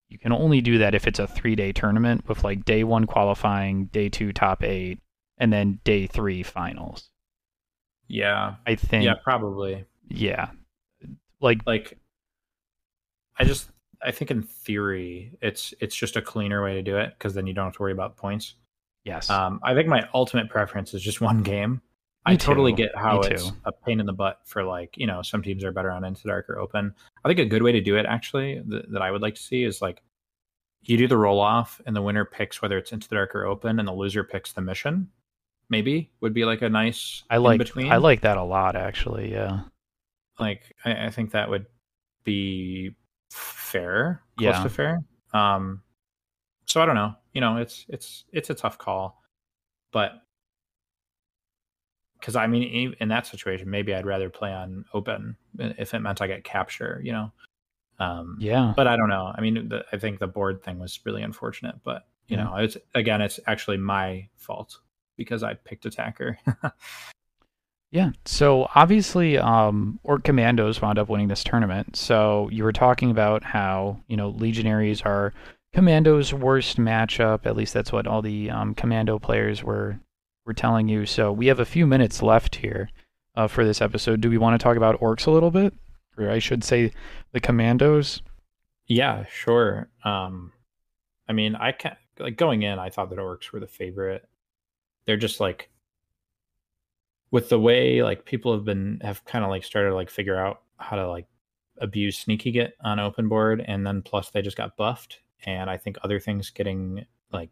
[0.09, 3.05] you can only do that if it's a three day tournament with like day one
[3.05, 4.97] qualifying, day two top eight,
[5.37, 7.10] and then day three finals.
[8.11, 8.55] Yeah.
[8.67, 9.05] I think.
[9.05, 9.85] Yeah, probably.
[10.09, 10.49] Yeah.
[11.39, 11.97] Like like
[13.37, 13.69] I just
[14.03, 17.47] I think in theory it's it's just a cleaner way to do it because then
[17.47, 18.55] you don't have to worry about points.
[19.05, 19.29] Yes.
[19.29, 21.81] Um, I think my ultimate preference is just one game.
[22.27, 22.45] Me I too.
[22.45, 23.55] totally get how Me it's too.
[23.65, 26.27] a pain in the butt for like you know some teams are better on into
[26.27, 26.93] dark or open.
[27.23, 29.41] I think a good way to do it actually th- that I would like to
[29.41, 30.03] see is like
[30.83, 33.45] you do the roll off and the winner picks whether it's into the dark or
[33.45, 35.07] open and the loser picks the mission
[35.71, 37.91] maybe would be like a nice I like between.
[37.91, 39.31] I like that a lot actually.
[39.31, 39.61] Yeah,
[40.39, 41.65] like I, I think that would
[42.23, 42.93] be
[43.31, 44.63] fair, close yeah.
[44.63, 44.99] to fair.
[45.33, 45.81] Um,
[46.65, 47.15] so I don't know.
[47.33, 49.23] You know, it's it's it's a tough call,
[49.91, 50.21] but
[52.19, 56.21] because I mean, in that situation, maybe I'd rather play on open if it meant
[56.21, 57.01] I get capture.
[57.03, 57.31] You know.
[57.99, 58.73] Um, yeah.
[58.75, 59.31] But I don't know.
[59.35, 62.45] I mean, the, I think the board thing was really unfortunate, but you yeah.
[62.45, 64.79] know, it's again, it's actually my fault
[65.17, 66.37] because I picked attacker.
[67.91, 68.11] yeah.
[68.25, 71.95] So obviously, um, Ork Commandos wound up winning this tournament.
[71.95, 75.33] So you were talking about how you know Legionaries are
[75.73, 77.45] Commandos' worst matchup.
[77.45, 79.99] At least that's what all the um, Commando players were
[80.45, 81.05] were telling you.
[81.05, 82.89] So we have a few minutes left here
[83.35, 84.21] uh, for this episode.
[84.21, 85.73] Do we want to talk about Orks a little bit,
[86.17, 86.91] or I should say,
[87.31, 88.21] the Commandos?
[88.87, 89.89] Yeah, sure.
[90.03, 90.51] Um,
[91.29, 92.79] I mean, I can like going in.
[92.79, 94.27] I thought that Orks were the favorite
[95.05, 95.69] they're just like
[97.31, 100.61] with the way like people have been have kind of like started like figure out
[100.77, 101.25] how to like
[101.77, 105.77] abuse sneaky git on open board and then plus they just got buffed and i
[105.77, 107.49] think other things getting like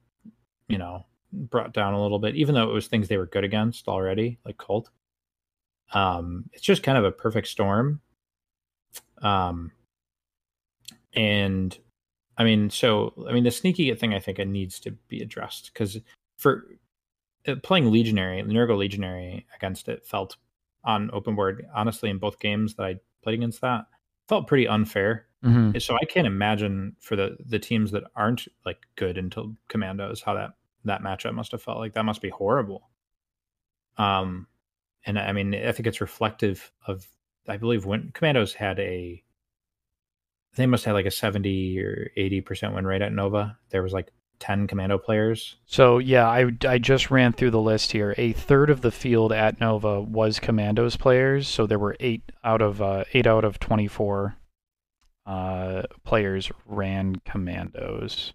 [0.68, 3.44] you know brought down a little bit even though it was things they were good
[3.44, 4.90] against already like cult
[5.94, 8.00] um it's just kind of a perfect storm.
[9.22, 9.72] Um
[11.16, 11.78] and
[12.38, 15.22] i mean so i mean the sneaky git thing i think it needs to be
[15.22, 15.98] addressed because
[16.38, 16.68] for
[17.58, 20.38] playing Legionary, Nurgle Legionary against it felt
[20.84, 23.86] on open board, honestly, in both games that I played against that,
[24.28, 25.26] felt pretty unfair.
[25.44, 25.78] Mm-hmm.
[25.80, 30.34] So I can't imagine for the the teams that aren't like good until Commandos how
[30.34, 30.52] that
[30.86, 31.94] that matchup must have felt like.
[31.94, 32.90] That must be horrible.
[33.98, 34.48] Um,
[35.06, 37.08] and I mean, I think it's reflective of.
[37.48, 39.24] I believe when Commandos had a,
[40.56, 43.58] they must have like a seventy or eighty percent win rate at Nova.
[43.70, 45.58] There was like 10 commando players.
[45.66, 48.16] So, yeah, I, I just ran through the list here.
[48.18, 51.48] A third of the field at Nova was commandos players.
[51.48, 54.36] So there were eight out of uh, eight out of 24
[55.26, 58.34] uh, players ran commandos.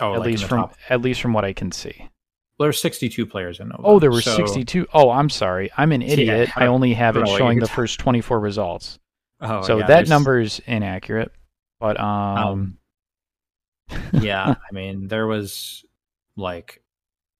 [0.00, 0.74] Oh, at like least from top.
[0.88, 2.10] at least from what I can see.
[2.58, 3.82] Well, there's 62 players in Nova.
[3.84, 4.86] Oh, there were so, 62.
[4.92, 5.70] Oh, I'm sorry.
[5.76, 6.50] I'm an idiot.
[6.56, 8.98] I I only have it don't know what showing the first 24 results.
[9.40, 11.32] Oh, so yeah, that there's- number is inaccurate.
[11.80, 12.78] But um,
[14.12, 15.84] yeah, I mean, there was
[16.36, 16.82] like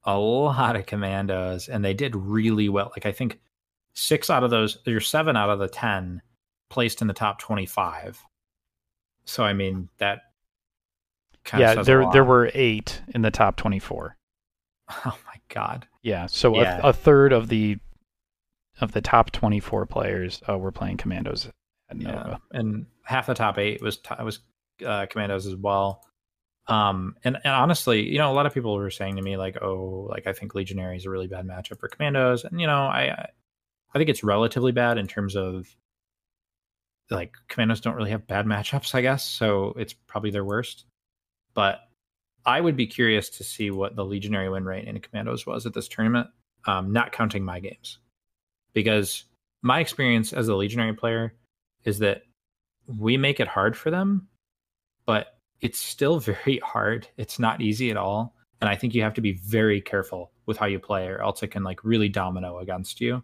[0.05, 2.91] a lot of commandos, and they did really well.
[2.95, 3.41] Like, I think
[3.95, 6.21] six out of those, or seven out of the 10
[6.69, 8.23] placed in the top 25.
[9.25, 10.21] So, I mean, that
[11.45, 14.17] kind yeah, there there were 8 in the top 24.
[15.07, 15.87] Oh my god.
[16.03, 16.81] Yeah, so Yeah.
[16.83, 17.79] A, a third of the
[18.83, 21.51] of the top 24 players uh, were playing commandos
[21.89, 24.41] at Yeah, and half the top eight was t- was
[24.85, 26.05] uh, commandos as well.
[26.67, 29.61] Um, and, and honestly, you know, a lot of people were saying to me like,
[29.63, 32.85] "Oh, like I think Legionary is a really bad matchup for commandos," and you know,
[32.87, 35.69] I I- think it's relatively bad in terms of
[37.11, 39.25] like commandos don't really have bad matchups, I guess.
[39.25, 40.85] So it's probably their worst.
[41.55, 41.81] But
[42.47, 45.75] I would be curious to see what the Legionary win rate in commandos was at
[45.75, 46.29] this tournament,
[46.67, 47.99] um, not counting my games,
[48.75, 49.25] because
[49.63, 51.35] my experience as a Legionary player
[51.85, 52.23] is that
[52.87, 54.29] we make it hard for them,
[55.07, 57.09] but it's still very hard.
[57.17, 58.35] It's not easy at all.
[58.61, 61.43] And I think you have to be very careful with how you play, or else
[61.43, 63.23] it can like really domino against you.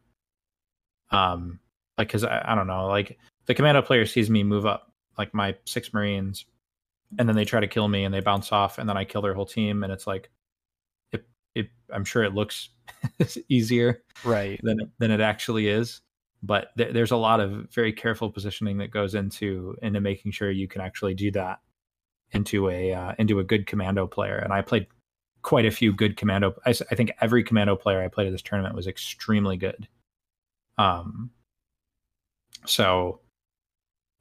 [1.10, 1.60] Um,
[1.96, 5.32] like, cause I, I don't know, like the commando player sees me move up, like
[5.34, 6.44] my six Marines,
[7.18, 9.22] and then they try to kill me and they bounce off, and then I kill
[9.22, 9.82] their whole team.
[9.82, 10.30] And it's like,
[11.12, 12.68] it, it, I'm sure it looks
[13.48, 14.60] easier Right.
[14.62, 16.00] than it, than it actually is.
[16.42, 20.50] But th- there's a lot of very careful positioning that goes into into making sure
[20.50, 21.60] you can actually do that
[22.32, 24.36] into a uh, into a good commando player.
[24.36, 24.86] And I played
[25.42, 26.54] quite a few good commando.
[26.64, 29.88] I think every commando player I played at this tournament was extremely good.
[30.78, 31.30] Um.
[32.66, 33.20] So,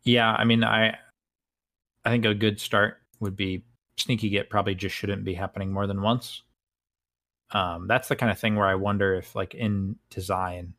[0.03, 0.97] yeah, I mean, I
[2.05, 3.63] I think a good start would be
[3.97, 4.49] sneaky git.
[4.49, 6.43] Probably just shouldn't be happening more than once
[7.51, 10.73] um, that's the kind of thing where I wonder if, like in design,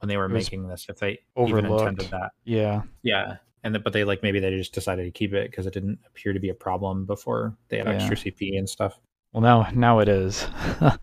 [0.00, 1.80] when they were making this, if they even Overlooked.
[1.80, 2.32] intended that.
[2.44, 2.82] Yeah.
[3.02, 5.72] Yeah, and the, but they like maybe they just decided to keep it because it
[5.74, 7.92] didn't appear to be a problem before they had Yeah.
[7.94, 8.98] extra CP and stuff.
[9.32, 10.46] Well, now now it is.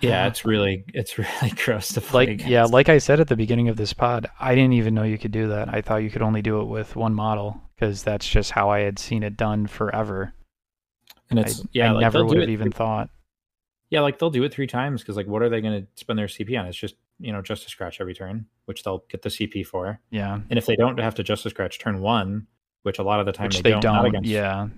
[0.00, 2.26] Yeah, it's really it's really gross to play.
[2.26, 5.02] like yeah, like I said at the beginning of this pod, I didn't even know
[5.02, 5.72] you could do that.
[5.72, 8.80] I thought you could only do it with one model because that's just how I
[8.80, 10.34] had seen it done forever.
[11.30, 13.10] and I, it's yeah, I like, never would have even three- thought.
[13.90, 16.18] Yeah, like they'll do it three times because like, what are they going to spend
[16.18, 16.66] their CP on?
[16.66, 20.00] It's just you know just a scratch every turn, which they'll get the CP for.
[20.10, 22.46] Yeah, And if they don't have to just a scratch turn one,
[22.82, 24.06] which a lot of the time they, they don't, don't.
[24.06, 24.68] against Yeah,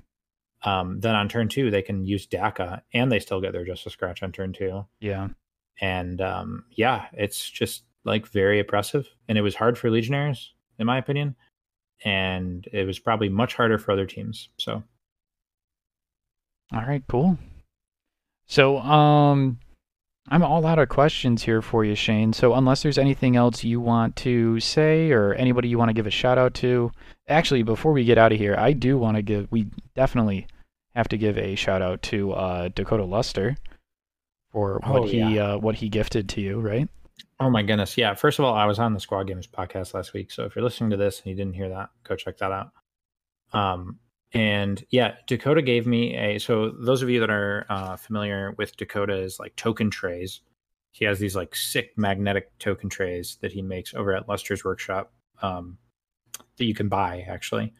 [0.63, 3.87] um, then on turn two they can use dakka and they still get their just
[3.87, 4.87] a scratch on turn two.
[5.01, 5.29] yeah,
[5.81, 10.87] And um, yeah, it's just like very oppressive, and it was hard for Legionnaires, in
[10.87, 11.35] my opinion,
[12.05, 14.49] and it was probably much harder for other teams.
[14.59, 14.83] So
[16.73, 17.37] All right, cool.
[18.49, 19.59] So, um,
[20.29, 22.33] I'm all out of questions here for you, Shane.
[22.33, 26.07] So, unless there's anything else you want to say or anybody you want to give
[26.07, 26.91] a shout out to,
[27.29, 30.47] actually, before we get out of here, I do want to give, we definitely
[30.97, 33.57] have to give a shout out to uh, Dakota Luster
[34.51, 36.89] for what Oh, he uh, what he gifted to you, right?
[37.39, 37.99] Oh my goodness.
[37.99, 38.15] Yeah.
[38.15, 40.31] First of all, I was on the Squad Games podcast last week.
[40.33, 42.71] So if you're listening to this and you didn't hear that, go check that out.
[43.53, 43.99] Um,
[44.37, 46.39] and yeah, Dakota gave me a.
[46.39, 50.41] So those of you that are uh, familiar with Dakota's like token trays,
[50.93, 55.13] he has these like sick magnetic token trays that he makes over at Luster's workshop
[55.43, 55.79] um,
[56.57, 57.73] that you can buy actually.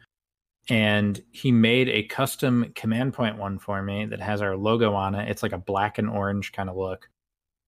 [0.69, 5.15] And he made a custom command point one for me that has our logo on
[5.15, 5.29] it.
[5.29, 7.09] It's like a black and orange kind of look.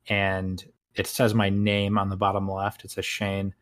[0.07, 0.63] And
[0.95, 2.83] it says my name on the bottom left.
[2.83, 3.53] It says Shane.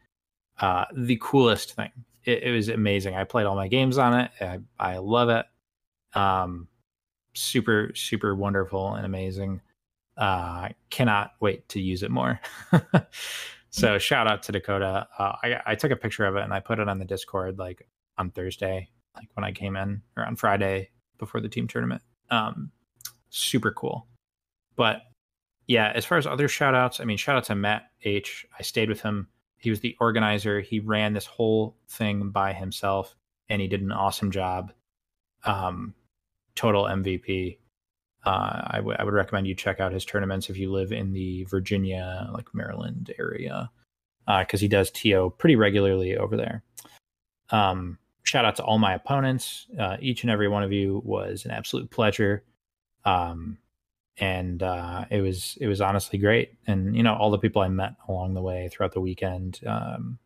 [0.60, 1.92] Uh, the coolest thing.
[2.28, 3.16] It, it was amazing.
[3.16, 4.32] I played all my games on it.
[4.42, 5.46] I, I love it.
[6.14, 6.68] Um,
[7.34, 9.62] super, super wonderful and amazing.
[10.18, 12.40] Uh, cannot wait to use it more.
[13.70, 15.08] so shout out to Dakota.
[15.18, 17.58] Uh, I, I took a picture of it and I put it on the Discord
[17.58, 22.02] like on Thursday, like when I came in, or on Friday before the team tournament.
[22.30, 22.72] Um,
[23.30, 24.06] super cool.
[24.76, 25.04] But
[25.68, 28.46] yeah, as far as other shout outs, I mean, shout out to Matt H.
[28.58, 29.28] I stayed with him.
[29.58, 30.62] He was the organizer.
[30.62, 33.16] He ran this whole thing by himself
[33.50, 34.72] and he did an awesome job.
[35.44, 35.94] Um,
[36.56, 37.58] total MVP.
[38.26, 41.14] Uh, I, w- I would recommend you check out his tournaments if you live in
[41.14, 43.72] the Virginia, like Maryland area,
[44.28, 46.64] because he does TO pretty regularly over there.
[47.52, 49.68] Um, shout out to all my opponents.
[49.80, 52.44] Uh, each and every one of you was an absolute pleasure.
[53.06, 53.58] Um,
[54.20, 56.54] and uh, it was it was honestly great.
[56.66, 60.20] And you know, all the people I met along the way throughout the weekend, um,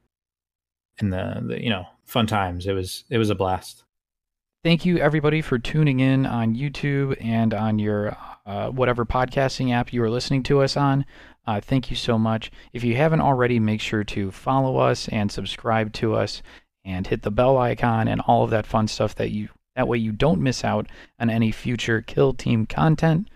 [1.00, 2.68] and the, the you know fun times.
[2.68, 3.84] It was it was a blast.
[4.64, 8.16] Thank you everybody for tuning in on YouTube and on your
[8.46, 11.06] uh, whatever podcasting app you are listening to us on.
[11.48, 12.52] Uh, thank you so much.
[12.72, 16.44] If you haven't already, make sure to follow us and subscribe to us
[16.86, 19.98] and hit the bell icon and all of that fun stuff that you that way
[19.98, 20.88] you don't miss out
[21.20, 23.30] on any future Kill Team content.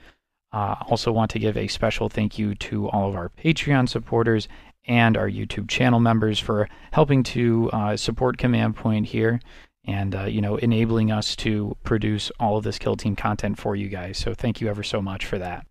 [0.55, 4.47] Uh, also want to give a special thank you to all of our Patreon supporters
[4.87, 9.41] and our YouTube channel members for helping to uh, support Command Point here
[9.83, 13.75] and uh, you know enabling us to produce all of this Kill Team content for
[13.75, 14.17] you guys.
[14.17, 15.67] So thank you ever so much for that.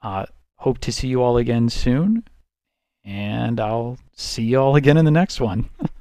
[0.00, 2.22] Uh, hope to see you all again soon,
[3.04, 5.68] and I'll see you all again in the next one.